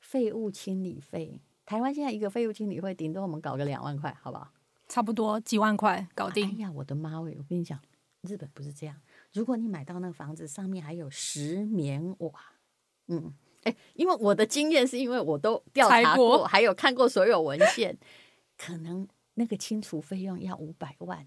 [0.00, 1.40] 废物清理费。
[1.64, 4.50] 台湾现在一个废物清理费，顶多我们搞个两万块，好不好？
[4.88, 6.48] 差不多几万块搞定。
[6.48, 7.36] 哎呀，我的妈喂！
[7.38, 7.78] 我跟你讲，
[8.22, 8.96] 日本不是这样。
[9.38, 12.32] 如果你买到那个房子上面还有石棉瓦，
[13.06, 17.96] 嗯，哎，因为我的经验是因为我都调查过，还有看过所有文献，
[18.56, 21.24] 可能那个清除费用要五百万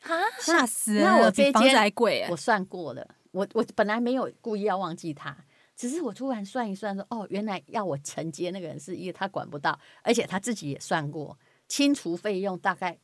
[0.00, 1.00] 哈，吓死了！
[1.00, 5.34] 那我这间房子还贵，我算过了，我我本来没有故意要忘记它，
[5.74, 11.38] 只是我突然算一算说，哦，原来要我承接那个人是因为他管不到，而且他自己也算过
[11.68, 12.98] 清除费用大概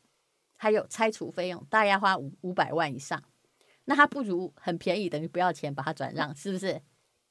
[0.59, 3.23] 还有拆除费用，大概要花五五百万以上。
[3.85, 6.81] 那他不如很便宜，等于不要钱把它转让，是不是？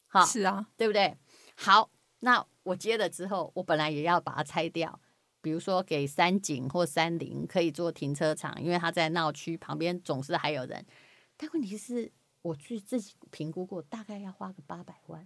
[0.07, 1.17] 好，是啊，对不对？
[1.55, 4.99] 好，那我接了之后，我本来也要把它拆掉，
[5.41, 10.85] 比如说给三井或三菱可以做停车场，因为他在闹区旁边，总是还有人。
[11.37, 12.11] 但问题是，
[12.41, 15.25] 我去自己评估过，大概要花个八百万，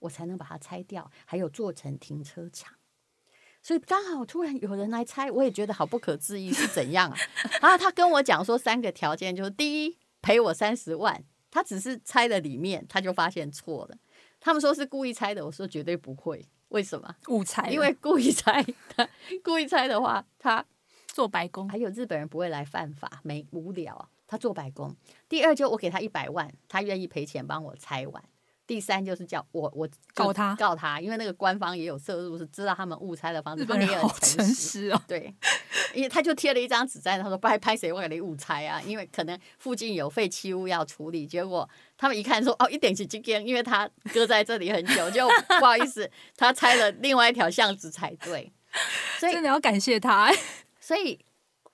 [0.00, 2.74] 我才能把它拆掉，还有做成停车场。
[3.62, 7.16] 所以刚好突然有人来拆，我也觉得好不可置议，是怎样啊？
[7.62, 9.96] 然 后他跟我讲说三个条件，就是第一。
[10.24, 13.98] 赔我三十万，他只是猜了里面，他就发现错了。
[14.40, 16.42] 他们说是故意猜的，我说绝对不会。
[16.68, 17.14] 为什么？
[17.28, 17.70] 误猜？
[17.70, 19.06] 因为故意猜，他，
[19.42, 20.64] 故意猜的话，他
[21.08, 21.68] 做白工。
[21.68, 24.96] 还有日本人不会来犯法，没无聊，他做白工。
[25.28, 28.24] 第二，就我给他一百万，他愿意赔钱帮我拆完。
[28.66, 33.62] 第三就是叫我我告他告他，因为那个官方也有摄入，是知道他们误拆的方式。
[33.62, 35.34] 日本人好诚实哦，对，
[35.94, 45.28] 因为他就贴了一张纸在，他说拍拍谁我给你误拆啊，因为可能附近有废弃物要处理，结果他们一看说哦，一点起惊惊，因为他搁在这里很久，就
[45.60, 48.52] 不好意思，他拆了另外一条巷子才对，
[49.18, 50.32] 所以真的要感谢他，
[50.80, 51.20] 所以。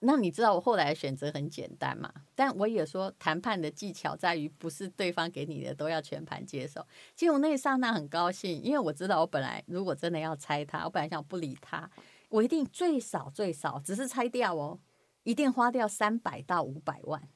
[0.02, 2.10] 那你知道我后来选择很简单嘛？
[2.34, 6.84] 但我也说谈判的技巧在于，不是对方给你的都要全盘接受。
[7.14, 11.90] 其实我那一刹那很高兴，因为我知道我本来如果真的要拆他，我本来想不理他，
[12.30, 14.80] 我一定最少最少只是拆掉哦，
[15.24, 17.28] 一定花掉三百到五百万。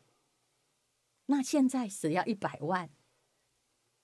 [1.27, 2.89] 那现在只要一百万，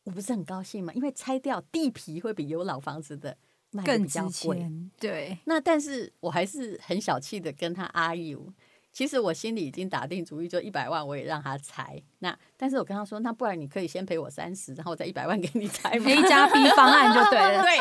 [0.05, 0.93] 我不是很高兴吗？
[0.93, 3.39] 因为拆掉地皮会比有老房子的。
[3.85, 5.39] 更值钱，对。
[5.45, 8.53] 那但是我还是很小气的跟他 argue。
[8.93, 12.03] 其实我心里已经打定主意，就一百万我也让他拆。
[12.19, 15.91] 那但是我跟他说，那不然你可以先赔我三十，然后我再一百万给你拆。
[15.91, 17.63] A 加 B 方案就对了。
[17.65, 17.77] 对，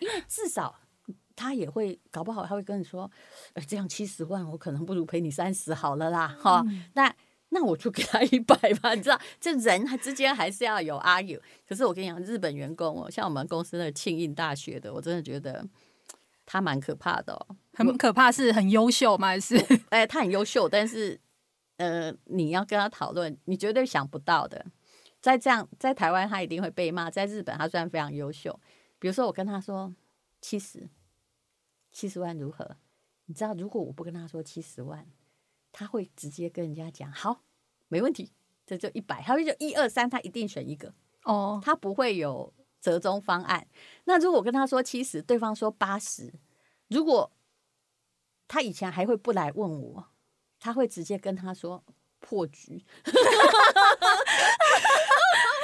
[0.00, 0.78] 因为至少
[1.34, 3.10] 他也会搞不好他会跟你说，
[3.54, 6.84] 哎，这样七十万我可能不如赔你三十好了啦，哈、嗯。
[6.94, 7.14] 那。
[7.54, 11.38] 那我就给他一百吧，你知道，这人他之间还是要有 argue。
[11.68, 15.62] 可是我跟你讲，日本员工哦，像我们公司那个庆应大学的，我真的觉得
[16.46, 17.56] 他蛮可怕的哦。
[17.74, 19.28] 很可怕是很优秀吗？
[19.28, 19.54] 还是？
[19.90, 21.20] 哎，他很优秀，但是
[21.76, 24.64] 呃，你要跟他讨论，你绝对想不到的。
[25.20, 28.58] 在这样，在台湾他一定会被骂，在日本他虽然非常优秀。
[28.98, 29.94] 比如说我跟他说
[30.40, 30.88] 七十，
[31.92, 32.76] 七十万如何？
[33.26, 35.06] 你知道，如果我不跟他说七十万。
[35.72, 37.40] 他会直接跟人家讲好，
[37.88, 38.30] 没问题，
[38.66, 39.22] 这就一百。
[39.22, 43.66] 他会就一二三，他一定选一个哦，他不会有折中方案。
[44.04, 46.32] 那如果我跟他说七十，对方说八十，
[46.88, 47.32] 如果
[48.46, 50.08] 他以前还会不来问我，
[50.60, 51.82] 他会直接跟他说
[52.20, 52.84] 破局。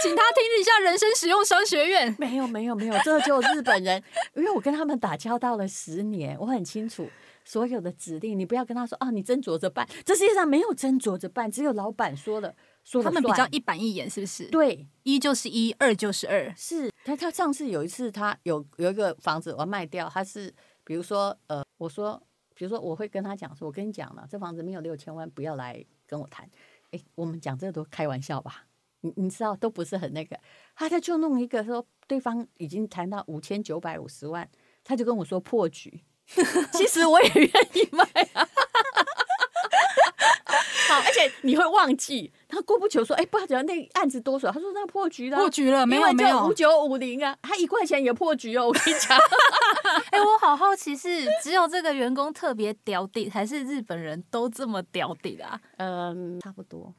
[0.00, 2.14] 请他听一下人生实用商学院。
[2.18, 4.02] 没有没有没有，这就日本人，
[4.34, 7.08] 因为我跟他们打交道了十年，我很清楚。
[7.44, 9.88] 所有的指令，你不要跟他说啊，你斟酌着办。
[10.04, 13.04] 这世界上没有斟酌着办，只有老板说了说了。
[13.06, 14.44] 他们比较一板一眼，是不是？
[14.50, 16.52] 对，一就是一，二就是二。
[16.54, 22.22] 是他，他上次有一次，他有有一个房子我要卖掉，他是比如说呃，我说，
[22.54, 26.46] 比如说我会跟他讲说，我跟你讲了，这房子没有六千万，不要来跟我谈。
[26.90, 28.66] 哎，我们讲这个都开玩笑吧？
[29.00, 30.38] 你你知道都不是很那个，
[30.74, 34.48] 他他就弄一个说，对方已经谈到五千九百五十万，
[34.82, 36.02] 他就跟我说破局。
[36.72, 38.46] 其实我也愿意卖啊，
[40.88, 44.52] 好，而且你会忘记，他过不久说，哎、欸，不好意思，那案子多少？
[44.52, 49.18] 他说那破局了，破局了，没有没有，五九五零啊，他一块钱也破局哦，我跟你讲。
[50.10, 55.60] 哎、欸，我好好奇，是只有这个员工特别屌屌，还是日本人都这么屌屌啊？
[55.78, 56.94] 嗯，差不多，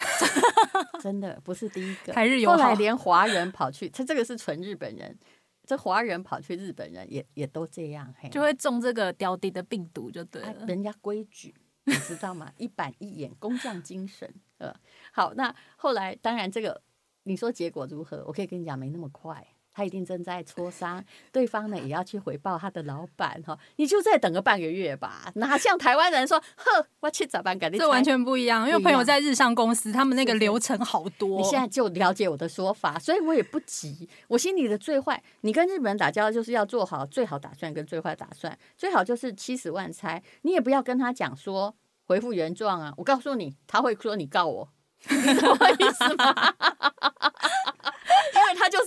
[1.02, 5.18] 真的不是第一个，台日友好，后来连华人跑去，他这个是纯日本人。
[5.66, 10.66] 这华人跑去日本人也也都这样，嘿，就会中这个刁地的病毒就对了。
[10.66, 12.52] 人家规矩，你知道吗？
[12.58, 14.28] 一板一眼，工匠精神。
[14.58, 14.74] 呃，
[15.12, 16.82] 好，那后来当然这个，
[17.22, 18.24] 你说结果如何？
[18.26, 19.46] 我可以跟你讲，没那么快。
[19.80, 25.32] 他一定正在磋商，对方呢也要去回报他的老板哈，你就再等个半个月吧。
[25.36, 28.68] 哪像台湾人说，呵，我去早班赶这完全不一样。
[28.68, 31.38] 因为朋友在日上公司，他们那个流程好多。
[31.38, 34.10] 你现在就了解我的说法，所以我也不急。
[34.28, 38.60] 我心里的最坏，你跟日本人打交道就是要做好最好打算跟最坏打算。
[38.76, 41.74] 最好就是七十万猜，你也不要跟他讲说
[42.06, 42.94] 回复原状啊。
[42.98, 44.70] 我告诉你，他会说你告我，
[45.08, 46.54] 你懂我意思吗？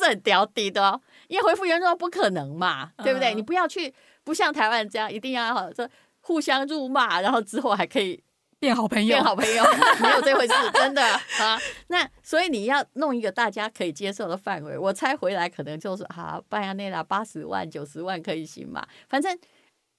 [0.02, 3.34] 是很屌底的，哦，因为恢复原状不可能嘛，对不对？Uh.
[3.34, 3.92] 你不要去，
[4.24, 5.88] 不像台湾这样，一定要这
[6.20, 8.22] 互相辱骂，然后之后还可以
[8.58, 9.64] 变好朋友，变好朋友，
[10.00, 11.60] 没有这回事，真的啊。
[11.88, 18.86] 那所以你要弄一个大家可以接受的范围，我猜回来可能就是啊，拜亚内拉八十万、九十万可以行嘛？
[19.08, 19.36] 反正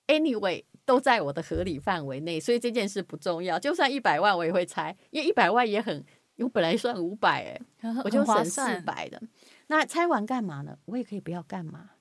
[0.07, 3.59] anyway 都在我的合理范围内，所以这件事不重要。
[3.59, 6.03] 就算一百万我也会猜，因为一百万也很，
[6.37, 9.21] 我本来算五百哎，我就省四百的。
[9.67, 10.79] 那拆完干嘛呢？
[10.85, 11.91] 我也可以不要干嘛，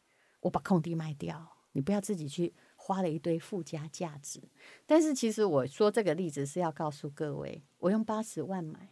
[0.41, 2.55] 我把空地卖掉，你不要自己去。
[2.85, 4.43] 花了一堆附加价值，
[4.87, 8.89] 但是其实我说这个例子是要告诉各位，我用八十万买，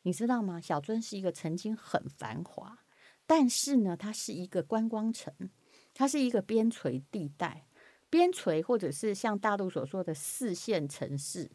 [0.00, 0.58] 你知道吗？
[0.58, 2.78] 小樽是一个曾经很繁华，
[3.26, 5.30] 但是呢，它是一个观光城，
[5.92, 7.66] 它是一个边陲地带，
[8.08, 11.50] 边陲或者是像大陆所说的四线城市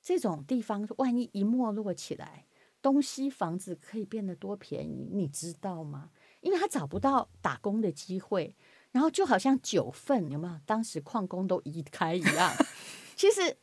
[0.00, 2.45] 这种地方，万一一没落起来，
[2.86, 6.10] 东西房子可以变得多便宜，你知道吗？
[6.40, 8.54] 因为他找不到打工的机会。
[8.92, 10.54] 然后就好像九份有没有？
[10.64, 12.54] 当时矿工都移开一样。
[13.16, 13.56] 其实，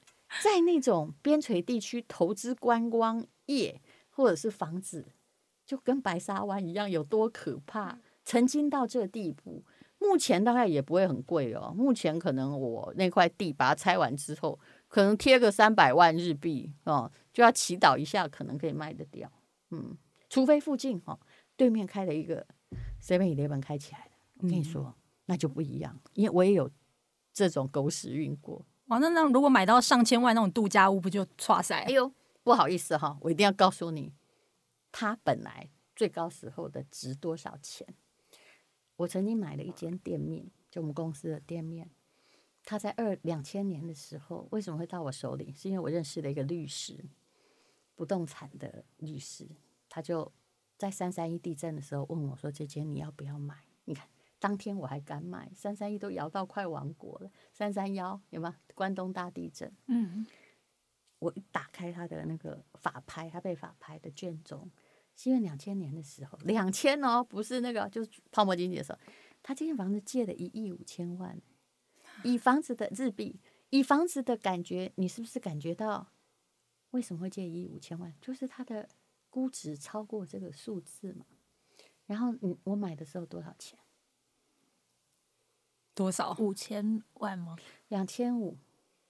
[0.43, 5.05] 在那种边陲地区投资观光业或者是房子，
[5.65, 7.97] 就跟白沙湾一样，有多可怕？
[8.25, 9.63] 曾经到这地步，
[9.99, 11.73] 目前大概也不会很贵哦。
[11.73, 14.59] 目前可能我那块地把它拆完之后，
[14.93, 19.27] 可能贴个三百万日币哦，就要祈祷一下，可能可以卖得掉。
[19.71, 19.97] 嗯，
[20.29, 21.19] 除非附近哦，
[21.57, 22.45] 对面开了一个
[23.01, 24.83] Seven Eleven 开起来了，我跟你说。
[24.83, 24.93] 嗯
[25.25, 26.69] 那就不一样，因为我也有
[27.31, 28.65] 这种狗屎运过。
[28.87, 31.79] 哇，那那如果买到上千万那种度假屋，不就剉赛？
[31.83, 32.11] 哎呦，
[32.43, 34.13] 不好意思哈，我一定要告诉你，
[34.91, 37.87] 它本来最高时候的值多少钱？
[38.97, 41.89] 我曾经买了一间店面，就我们公司的店面，
[42.63, 45.53] 它在二两千年的时候，为什么会到我手里？
[45.53, 47.03] 是因为我认识了一个律师，
[47.95, 49.47] 不动产的律师，
[49.89, 50.31] 他就
[50.77, 54.07] 在三三一地震的时候问我说：“姐姐你要不要买？”你看。
[54.39, 57.31] 当天我还敢买，三三一都摇到快亡国了。
[57.53, 58.57] 三三幺有吗？
[58.75, 59.73] 关东大地震。
[59.85, 60.27] 嗯，
[61.19, 64.69] 我一打开他的那个法拍，他被法拍的卷宗，
[65.15, 68.99] 是因为两千年的时候，两千哦，不是那个，就是泡沫经济的时候，
[69.41, 71.41] 他这间房子借了一亿五千万，
[72.23, 76.07] 以房子的日币，以房子的感觉，你是不是感觉到
[76.91, 78.13] 为什么会借一亿五千万？
[78.21, 78.89] 就是它的
[79.29, 81.25] 估值超过这个数字嘛。
[82.05, 83.77] 然后你我买的时候多少钱？
[85.93, 86.35] 多少？
[86.39, 87.55] 五千万吗？
[87.87, 88.57] 两千五，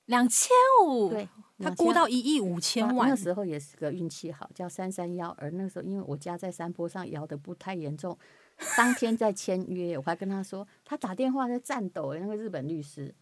[0.05, 0.49] 两千
[0.85, 1.09] 五。
[1.09, 1.27] 对，
[1.59, 3.09] 他估到一亿五千万。
[3.09, 5.29] 那时候也是个运气好，叫三三幺。
[5.37, 8.17] 而那时候因为我家在山坡上，摇的不太严重。
[8.77, 12.13] 当天在签约，我还跟他说，他打电话在颤抖。
[12.13, 13.13] 那个日本律师，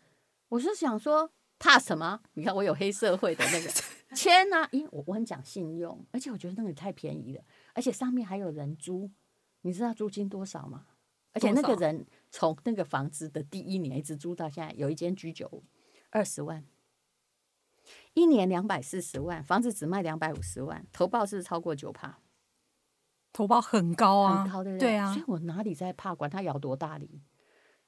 [0.49, 2.21] 我是想说怕什么？
[2.33, 3.69] 你看我有黑社会的那个
[4.15, 9.09] 签啊，因为我我很讲信用，而且我觉得那个也太便宜了，而且上面还有人租，
[9.61, 10.85] 你知道租金多少吗？
[11.33, 15.63] 而且那个人从那个房子的第一年一直租到现在，有一间居酒屋，
[16.09, 16.65] 二十万，
[18.13, 22.19] 一年两百四十万，房子只卖两百五十万，投报是超过九趴，
[23.33, 24.89] 投报很高啊，很高对不对？
[24.89, 27.21] 对啊，所以我哪里在怕，管他咬多大力。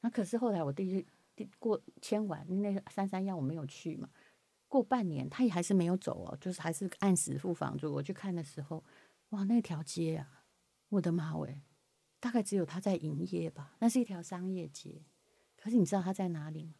[0.02, 4.10] 那可是后来我第一第过签完那三三幺我没有去嘛，
[4.68, 7.94] 过半年他也还是没有走哦，就是还是按时付房租。
[7.94, 8.84] 我去看的时候，
[9.30, 10.44] 哇，那条街啊，
[10.90, 11.62] 我的妈喂！
[12.20, 15.04] 大概只有他在营业吧，那是一条商业街。
[15.58, 16.74] 可是你知道他在哪里吗？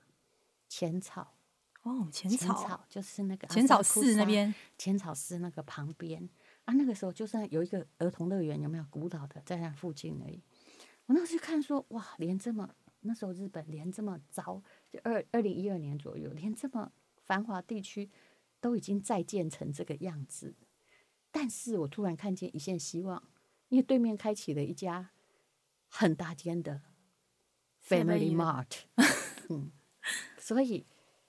[0.68, 1.36] 浅草
[1.84, 6.30] 哦，浅草，浅草就是那个浅草寺那边，浅草寺那个旁边
[6.66, 6.74] 啊。
[6.74, 10.42] 那个时候就算有一个儿童乐园，有没有古老的在那附近而已。
[11.06, 16.92] 我那时候看说，哇，连这么那时候日本连这么早，就二二零一二年左右，连这么
[17.24, 18.10] 繁华地区
[18.60, 20.56] 都已经再建成这个样子。
[21.32, 23.24] 但是我突然看见一线希望，
[23.70, 25.12] 因为对面开启了一家。
[25.96, 26.82] 很大间的
[27.88, 28.86] Family Mart，
[29.48, 29.72] 嗯，
[30.40, 30.88] 所以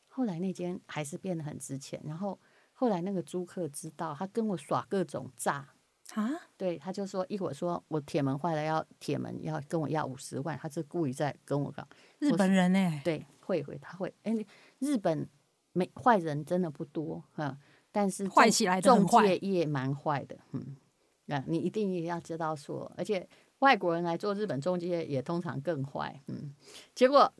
[0.08, 2.00] 后来那间还是变得很值钱。
[2.02, 2.40] 然后
[2.74, 5.66] 后来那个租客知道，他跟我耍各种诈
[6.12, 11.86] 啊，对，他就说一会儿说我铁门坏了，要铁门要跟我要五十万，他是故意在跟我搞。
[12.18, 13.00] 日本人呢、欸？
[13.02, 14.34] 对，会会他会，哎，
[14.80, 15.26] 日本
[15.72, 17.56] 没坏人真的不多哈，
[17.90, 20.76] 但是坏起来中介业蛮坏的，嗯，
[21.24, 23.26] 那你一定也要知道说，而且。
[23.60, 26.52] 外国人来做日本中介也通常更坏，嗯，
[26.94, 27.32] 结果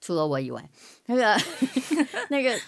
[0.00, 0.68] 除了我以外，
[1.06, 1.36] 那个
[2.28, 2.58] 那个，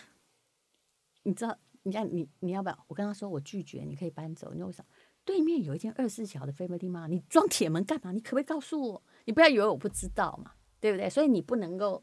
[1.24, 1.58] 你知道？
[1.82, 2.84] 你看你你要不要？
[2.88, 4.52] 我跟他说我拒绝，你可以搬走。
[4.54, 4.82] 你为啥？
[5.24, 8.12] 对面有一间二十四小的 Family Mart，你装铁门干嘛？
[8.12, 9.02] 你可不可以告诉我？
[9.24, 11.10] 你不要以为我不知道嘛，对不对？
[11.10, 12.02] 所以你不能够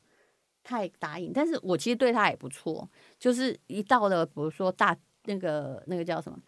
[0.63, 1.32] 太答应。
[1.34, 4.95] 但是我其实对他也不错，就是一到了，比如说大
[5.26, 6.39] 那个那个叫什么，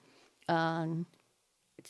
[0.47, 1.05] 嗯。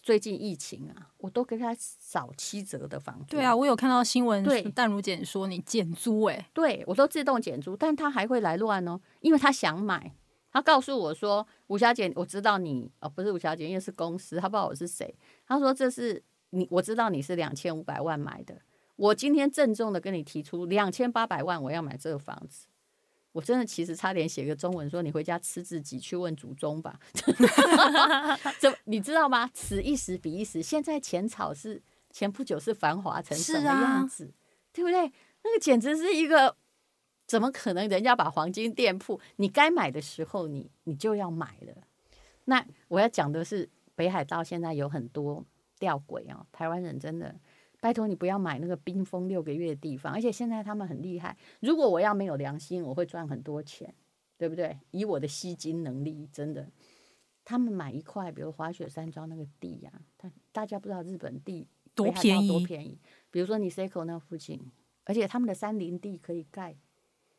[0.02, 3.36] 最近疫情啊，我都给他扫七折的房租。
[3.36, 10.16] 对啊，我有看到新闻，对，淡如姐说你减租哎、欸，对我都自动减租，但他还会来乱哦，因为他想买，
[10.54, 15.14] 他告诉我说：“吴小姐，我知道你哦，不是吴小姐，因为是公司，他不知道我是谁。
[15.48, 18.62] 他说这是你，我知道你是两千五百万买的。
[18.96, 22.68] 我今天郑重的跟你提出两千八百万，我要买这个房子。
[23.32, 27.00] 我真的其实差点写个中文说，你回家吃自己去问祖宗吧。
[28.62, 29.50] 这你知道吗？
[29.56, 31.82] 此一时彼一时，现在浅草是
[32.12, 34.38] 前不久是繁华成什么样子，啊、
[34.72, 35.12] 对不对？
[35.44, 36.56] 那个简直是一个。”
[37.34, 37.90] 怎么可能？
[37.90, 41.74] 人家把黄金店铺，你该买的时候你，你你就要买了。
[42.46, 45.44] 那我要讲的是，北海道现在有很多
[45.80, 46.46] 吊诡哦。
[46.52, 47.36] 台湾人真的，
[47.82, 50.14] 拜托你不要买那个冰封六个月的地方。
[50.14, 53.92] 而且现在他们很厉害，如果我要没有良心，我会赚很多钱，
[54.38, 54.78] 对不对？
[54.92, 56.70] 以我的吸金能力，真的，
[57.44, 63.00] 他们买一块，比如滑雪山庄那个地呀、啊，大大家不知道日本地多便宜，多便宜。
[63.32, 64.72] 比如说你 Seiko 那附近，
[65.06, 66.78] 而且他们的山林地可以盖。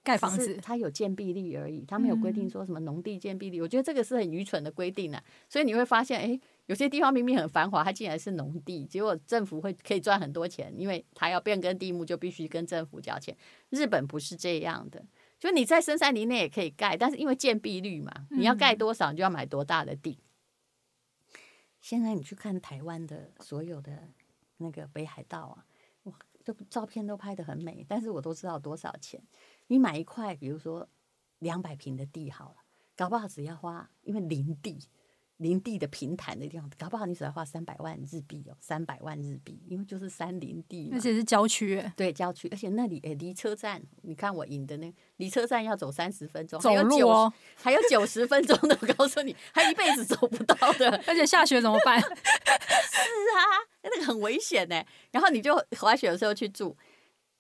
[0.04, 3.60] 盖房子，它有建蔽率而已，它没有规定说什么农地建蔽率。
[3.60, 5.24] 我觉得这个是很愚蠢的规定啊。
[5.48, 13.34] 所以你会发现，哎，有些地方明明很繁华，它竟然是农地，结果政府会可以赚很多钱，因为它要变更地目，就必须跟政府交钱。
[13.70, 15.02] 日本不是这样的，
[15.40, 20.18] 就你在深山林内也可以盖，但是因为建蔽率嘛，你要盖多少，你就要买多大的地。
[21.80, 24.08] 现在你去看台湾的所有的
[24.58, 25.64] 那个北海道啊，哇，
[26.44, 29.22] 就照片都拍得很美，但是我都知道多少钱。
[29.68, 30.88] 你买一块，比如说
[31.38, 32.56] 两百平的地好了，
[32.94, 34.78] 搞不好只要花，因为林地，
[35.38, 51.98] 林地的平坦的地方，搞不好你只要花三百万日币哦，三百万日币，因为就是山林地，而且是郊区，对，郊区，而且那里诶离车站，你看我引的那离车站要走三十分钟，走路哦，还有九十分钟的，我告诉你，还一辈子走不到的，而且下雪怎么办？
[52.00, 53.42] 是啊，
[53.82, 54.84] 那个很危险呢。
[55.10, 56.76] 然后你就滑雪的时候去住。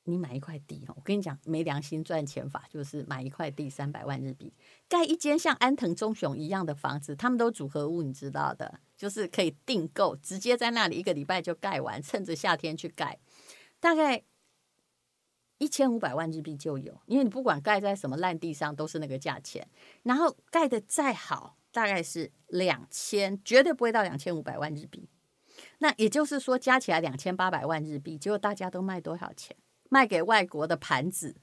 [0.06, 4.52] 你买一块地哦，我跟你讲，没良心赚钱法就是买一块地三百万日币，
[4.88, 13.18] 盖一间像安藤忠雄一样的房子，他们都组合屋，你知道的，就是可以订购，直接在那里一个礼拜就盖完，趁着夏天去盖，
[13.80, 14.22] 大概
[15.56, 19.66] 一千五百万日币就有，因为你不管盖在什么烂地上都是那个价钱，
[20.02, 25.08] 然后盖的再好，大概是两千，绝对不会到两千五百万日币，
[25.78, 29.56] 那也就是说加起来两千八百万日币，结果大家都卖多少钱？
[29.94, 31.36] 卖给外国的盘子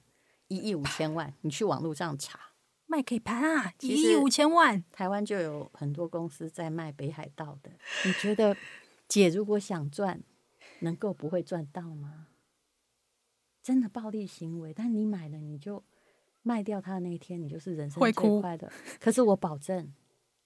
[0.50, 2.38] 一亿五千万，你去网络上查，
[2.86, 4.84] 卖给盘啊，一亿五千万。
[4.92, 7.72] 台湾就有很多公司在卖北海道的。
[8.06, 8.58] 你觉得
[9.08, 10.22] 姐如果想赚，
[10.82, 12.28] 能够不会赚到吗？
[13.64, 15.82] 真的暴力行为，但你买了你就
[16.42, 18.70] 卖掉它的那一天，你就是人生最快的。
[19.00, 19.94] 可是我保证，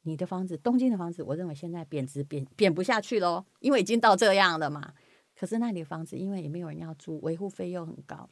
[0.03, 4.93] 你的房子，东京的房子，我认为现在贬值贬贬不下去喽，因为已经到这样了嘛。
[5.37, 8.29] 可是那里的房子，因为也没有人要租，维护费用很高，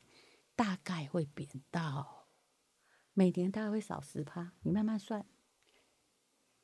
[0.55, 2.27] 大概会贬到
[3.13, 4.53] 每年大概会少十趴。
[4.61, 5.25] 你慢慢算，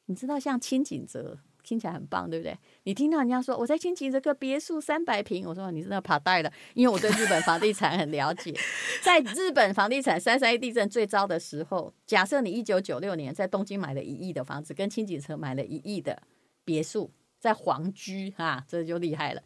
[0.05, 2.57] 你知道像清井泽听起来很棒，对不对？
[2.83, 8.55] 你听到人家说我在清井泽个别墅三百平，我说你真的爬带的，因为我对日本房地产很了解。
[9.03, 16.23] 在日本房地产三三一地震最糟的时候，假设你一九九六年在东京买了一亿的房子，跟清井泽买了一亿的
[16.63, 19.43] 别墅，在皇居哈，这就厉害了。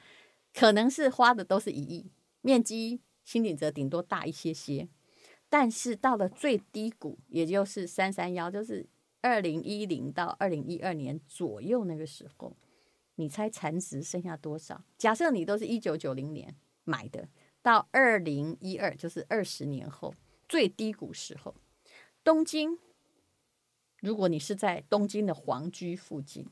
[0.54, 4.88] 可能是花的都是一亿，面积轻井泽顶多大一些些，
[5.50, 8.88] 但是到了最低谷，也就是三三幺，就是
[9.22, 12.56] 二零一零到二零一二年左右那个时候，
[13.16, 14.84] 你猜残值剩下多少？
[14.98, 17.28] 假设你都是一九九零年买的，
[17.64, 20.14] 到二零一二，就是二十年后
[20.48, 21.56] 最低谷时候，
[22.24, 22.78] 东京，
[24.02, 26.48] 如果你是在东京的皇居附近，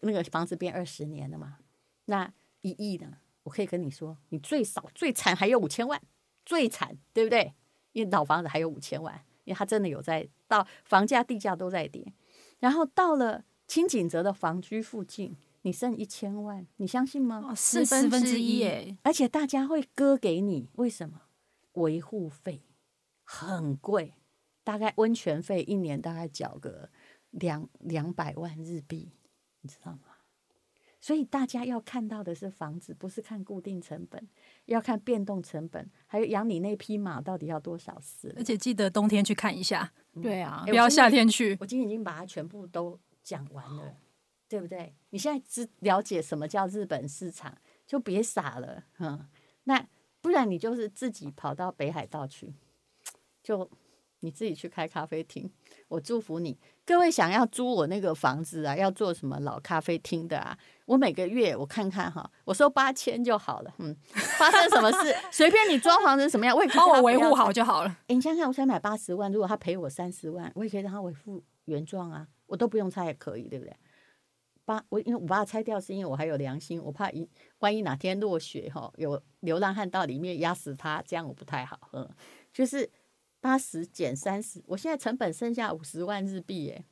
[0.00, 1.58] 那个房子变二十年了嘛，
[2.06, 2.32] 那。
[2.62, 3.18] 一亿呢？
[3.44, 6.00] 我可以跟你说，你最少最惨还有五千万，
[6.44, 7.52] 最惨对不对？
[7.92, 12.12] 因为老房子还有五千万，因为它真的有在到房价地价都在跌，
[12.60, 17.44] 然后到了轻井泽的房居附近，你剩一千万，你相信吗？
[17.48, 21.22] 哦，四分之一诶，而且大家会割给你，为什么？
[21.72, 22.62] 维护费
[23.24, 24.14] 很贵，
[24.62, 26.90] 大概温泉费一年大概缴个
[27.30, 29.10] 两两百万日币，
[29.62, 30.11] 你知道吗？
[31.02, 34.28] 所以大家要看到的是房子，不是看固定成本，
[34.66, 38.32] 要看变动成本，还有养你那匹马到底要多少事。
[38.36, 41.58] 而且记得冬天去看一下，嗯、对啊，欸、不要夏天去。
[41.60, 43.96] 我今天已经把它全部都讲完了，
[44.48, 44.94] 对不对？
[45.10, 49.28] 你现在知了解什么叫日本市场，就别傻了，嗯。
[49.64, 49.84] 那
[50.20, 52.54] 不然你就是自己跑到北海道去，
[53.42, 53.68] 就。
[54.22, 55.50] 你自己去开咖啡厅，
[55.88, 56.58] 我祝福你。
[56.84, 60.56] 各位想要租我那个房子啊，要做什么老咖啡厅的啊？
[60.86, 63.74] 我每个月我看看哈，我收八千就好了。
[63.78, 63.94] 嗯，
[64.38, 67.98] 发生什么事随便你装潢成什么样，我也帮我维护好就好了。
[68.06, 73.76] 诶，你想想，我才买八十万，如果他赔我三十万，我也可以让他维护原状啊，我都不用拆也可以，对不对？
[74.64, 81.90] 八我因为我把它拆掉，是因为我还有良心，我怕一万一哪天落雪哈，有流浪汉到里面压死他，这样我不太好。
[81.92, 82.08] 嗯，
[82.52, 82.88] 就是
[83.42, 86.84] 八十减三十，我现在成本剩下五十万日币耶。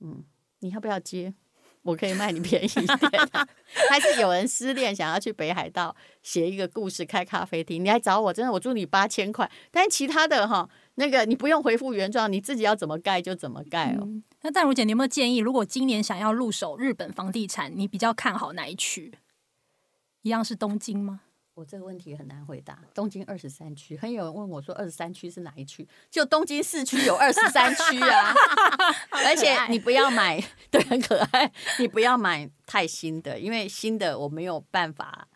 [0.00, 0.22] 嗯，
[0.58, 1.32] 你要不要接？
[1.82, 3.28] 我可以卖你便宜一点。
[3.88, 9.50] 还是有人失恋想要去北海道写一个故事，开咖啡厅，你来找我，真的我租你八千块。
[9.70, 14.06] 但其他的哈，那个你不用回复原状，你自己要怎么盖就怎么盖哦。
[14.42, 15.38] 那淡如姐，你有没有建议？
[15.38, 19.14] 如果今年想要入手日本房地产，你比较看好哪一区？
[20.20, 21.22] 一样是东京吗？
[21.60, 22.82] 我这个问题很难回答。
[22.94, 25.86] 东京二十三区，很有人问我说，二十三区是哪一区？
[26.10, 28.32] 就东京市区有二十三区啊！
[29.26, 31.52] 而且你不要买， 对，很可爱。
[31.78, 35.28] 你不要买太新的，因为新的我没有办法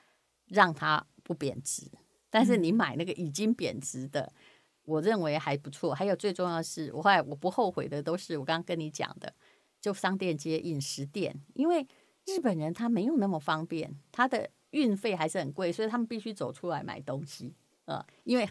[0.46, 1.90] 让它不贬值。
[2.30, 4.32] 但是你买那个已经贬值的。
[4.86, 9.32] 我认为还不错，还有最重要的是，我后来我不后悔的都是我刚刚跟你讲的，
[9.80, 11.86] 就商店街、饮食店，因为
[12.26, 17.54] 日本人他没有那么方便，他的运费还是很贵，所以他们必须走出来买东西
[17.86, 18.46] 啊、呃，因为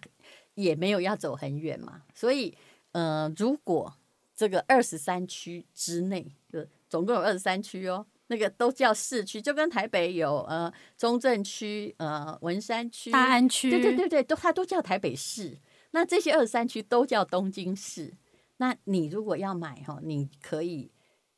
[0.55, 2.55] 也没有要走很远嘛，所以
[2.93, 3.93] 呃，如果
[4.35, 15.59] 这个二十三区之内，就总共有二十三区哦，那个都叫市区，就跟台北有呃中正区、呃文山区、大安区，对对对对，都它都叫台北市。
[15.91, 18.13] 那这些二十三区都叫东京市。
[18.57, 20.91] 那你如果要买哈，你可以，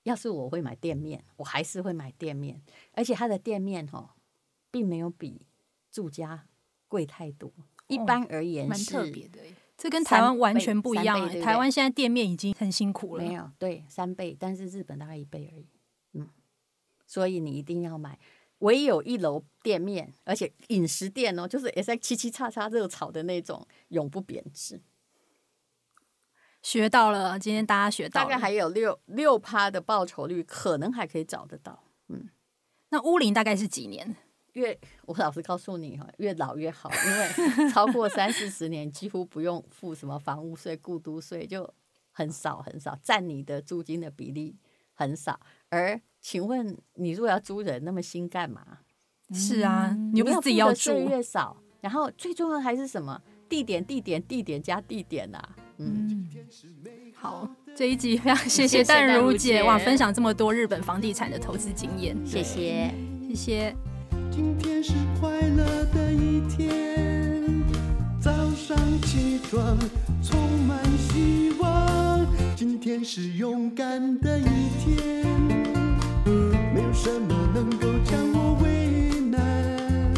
[0.04, 2.62] 要是我会买店面，我还是会买店面，
[2.94, 4.15] 而且它的店面哈，
[4.76, 5.48] 并没有比
[5.90, 6.50] 住家
[6.90, 7.50] 贵太多。
[7.88, 9.40] 一般而言是，蛮特别的，
[9.78, 11.30] 这跟台湾完全不一样。
[11.40, 15.70] 台湾现在店面已经很辛苦了，没有对三倍，但是日本大概一倍而已。
[16.12, 16.28] 嗯，
[17.08, 18.20] 所以你一定要买。
[18.60, 24.82] 唯有一楼店面，而且饮食店哦，就是 S X 七七叉叉热炒的那种，永不贬值。
[26.62, 31.82] 学到了，今天大家学到了，大概还有六六趴的报酬率，可能还可以找得到。
[32.10, 32.28] 嗯，
[32.90, 34.18] 那乌林大概是几年？
[34.56, 34.78] 越
[35.08, 41.74] 我老实告诉你哈，越老越好，因为超过三四十年，几乎不用付什么房屋税、 故都税，就
[42.12, 44.58] 很少很少，占你的租金的比例
[44.94, 45.40] 很少，
[45.70, 46.02] 而。
[46.28, 48.80] 请问你如果要租人，那么新干嘛？
[49.32, 51.56] 是啊，你又不是自己要住，越少。
[51.82, 53.22] 然后最重要的还是什么？
[53.48, 55.56] 地点、地点、地点加地点呐、啊。
[55.78, 56.28] 嗯，
[57.14, 62.92] 好，这一集非常 谢谢淡如姐哇，分享这么多日本房地产的投资经验，谢谢，
[63.28, 63.95] 谢谢。
[64.32, 65.64] 今天是快乐
[65.94, 67.44] 的一天
[68.20, 69.78] 早上起床
[70.22, 74.44] 充满希望今天是勇敢的一
[74.80, 75.26] 天
[76.74, 80.14] 没有什么能够将我为难。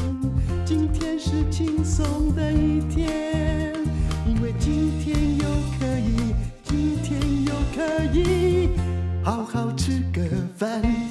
[0.65, 3.73] 今天是轻松的一天
[4.25, 5.45] 因为今天又
[5.79, 6.33] 可以
[6.63, 8.69] 今天又可以
[9.23, 10.21] 好好吃个
[10.55, 11.06] 饭。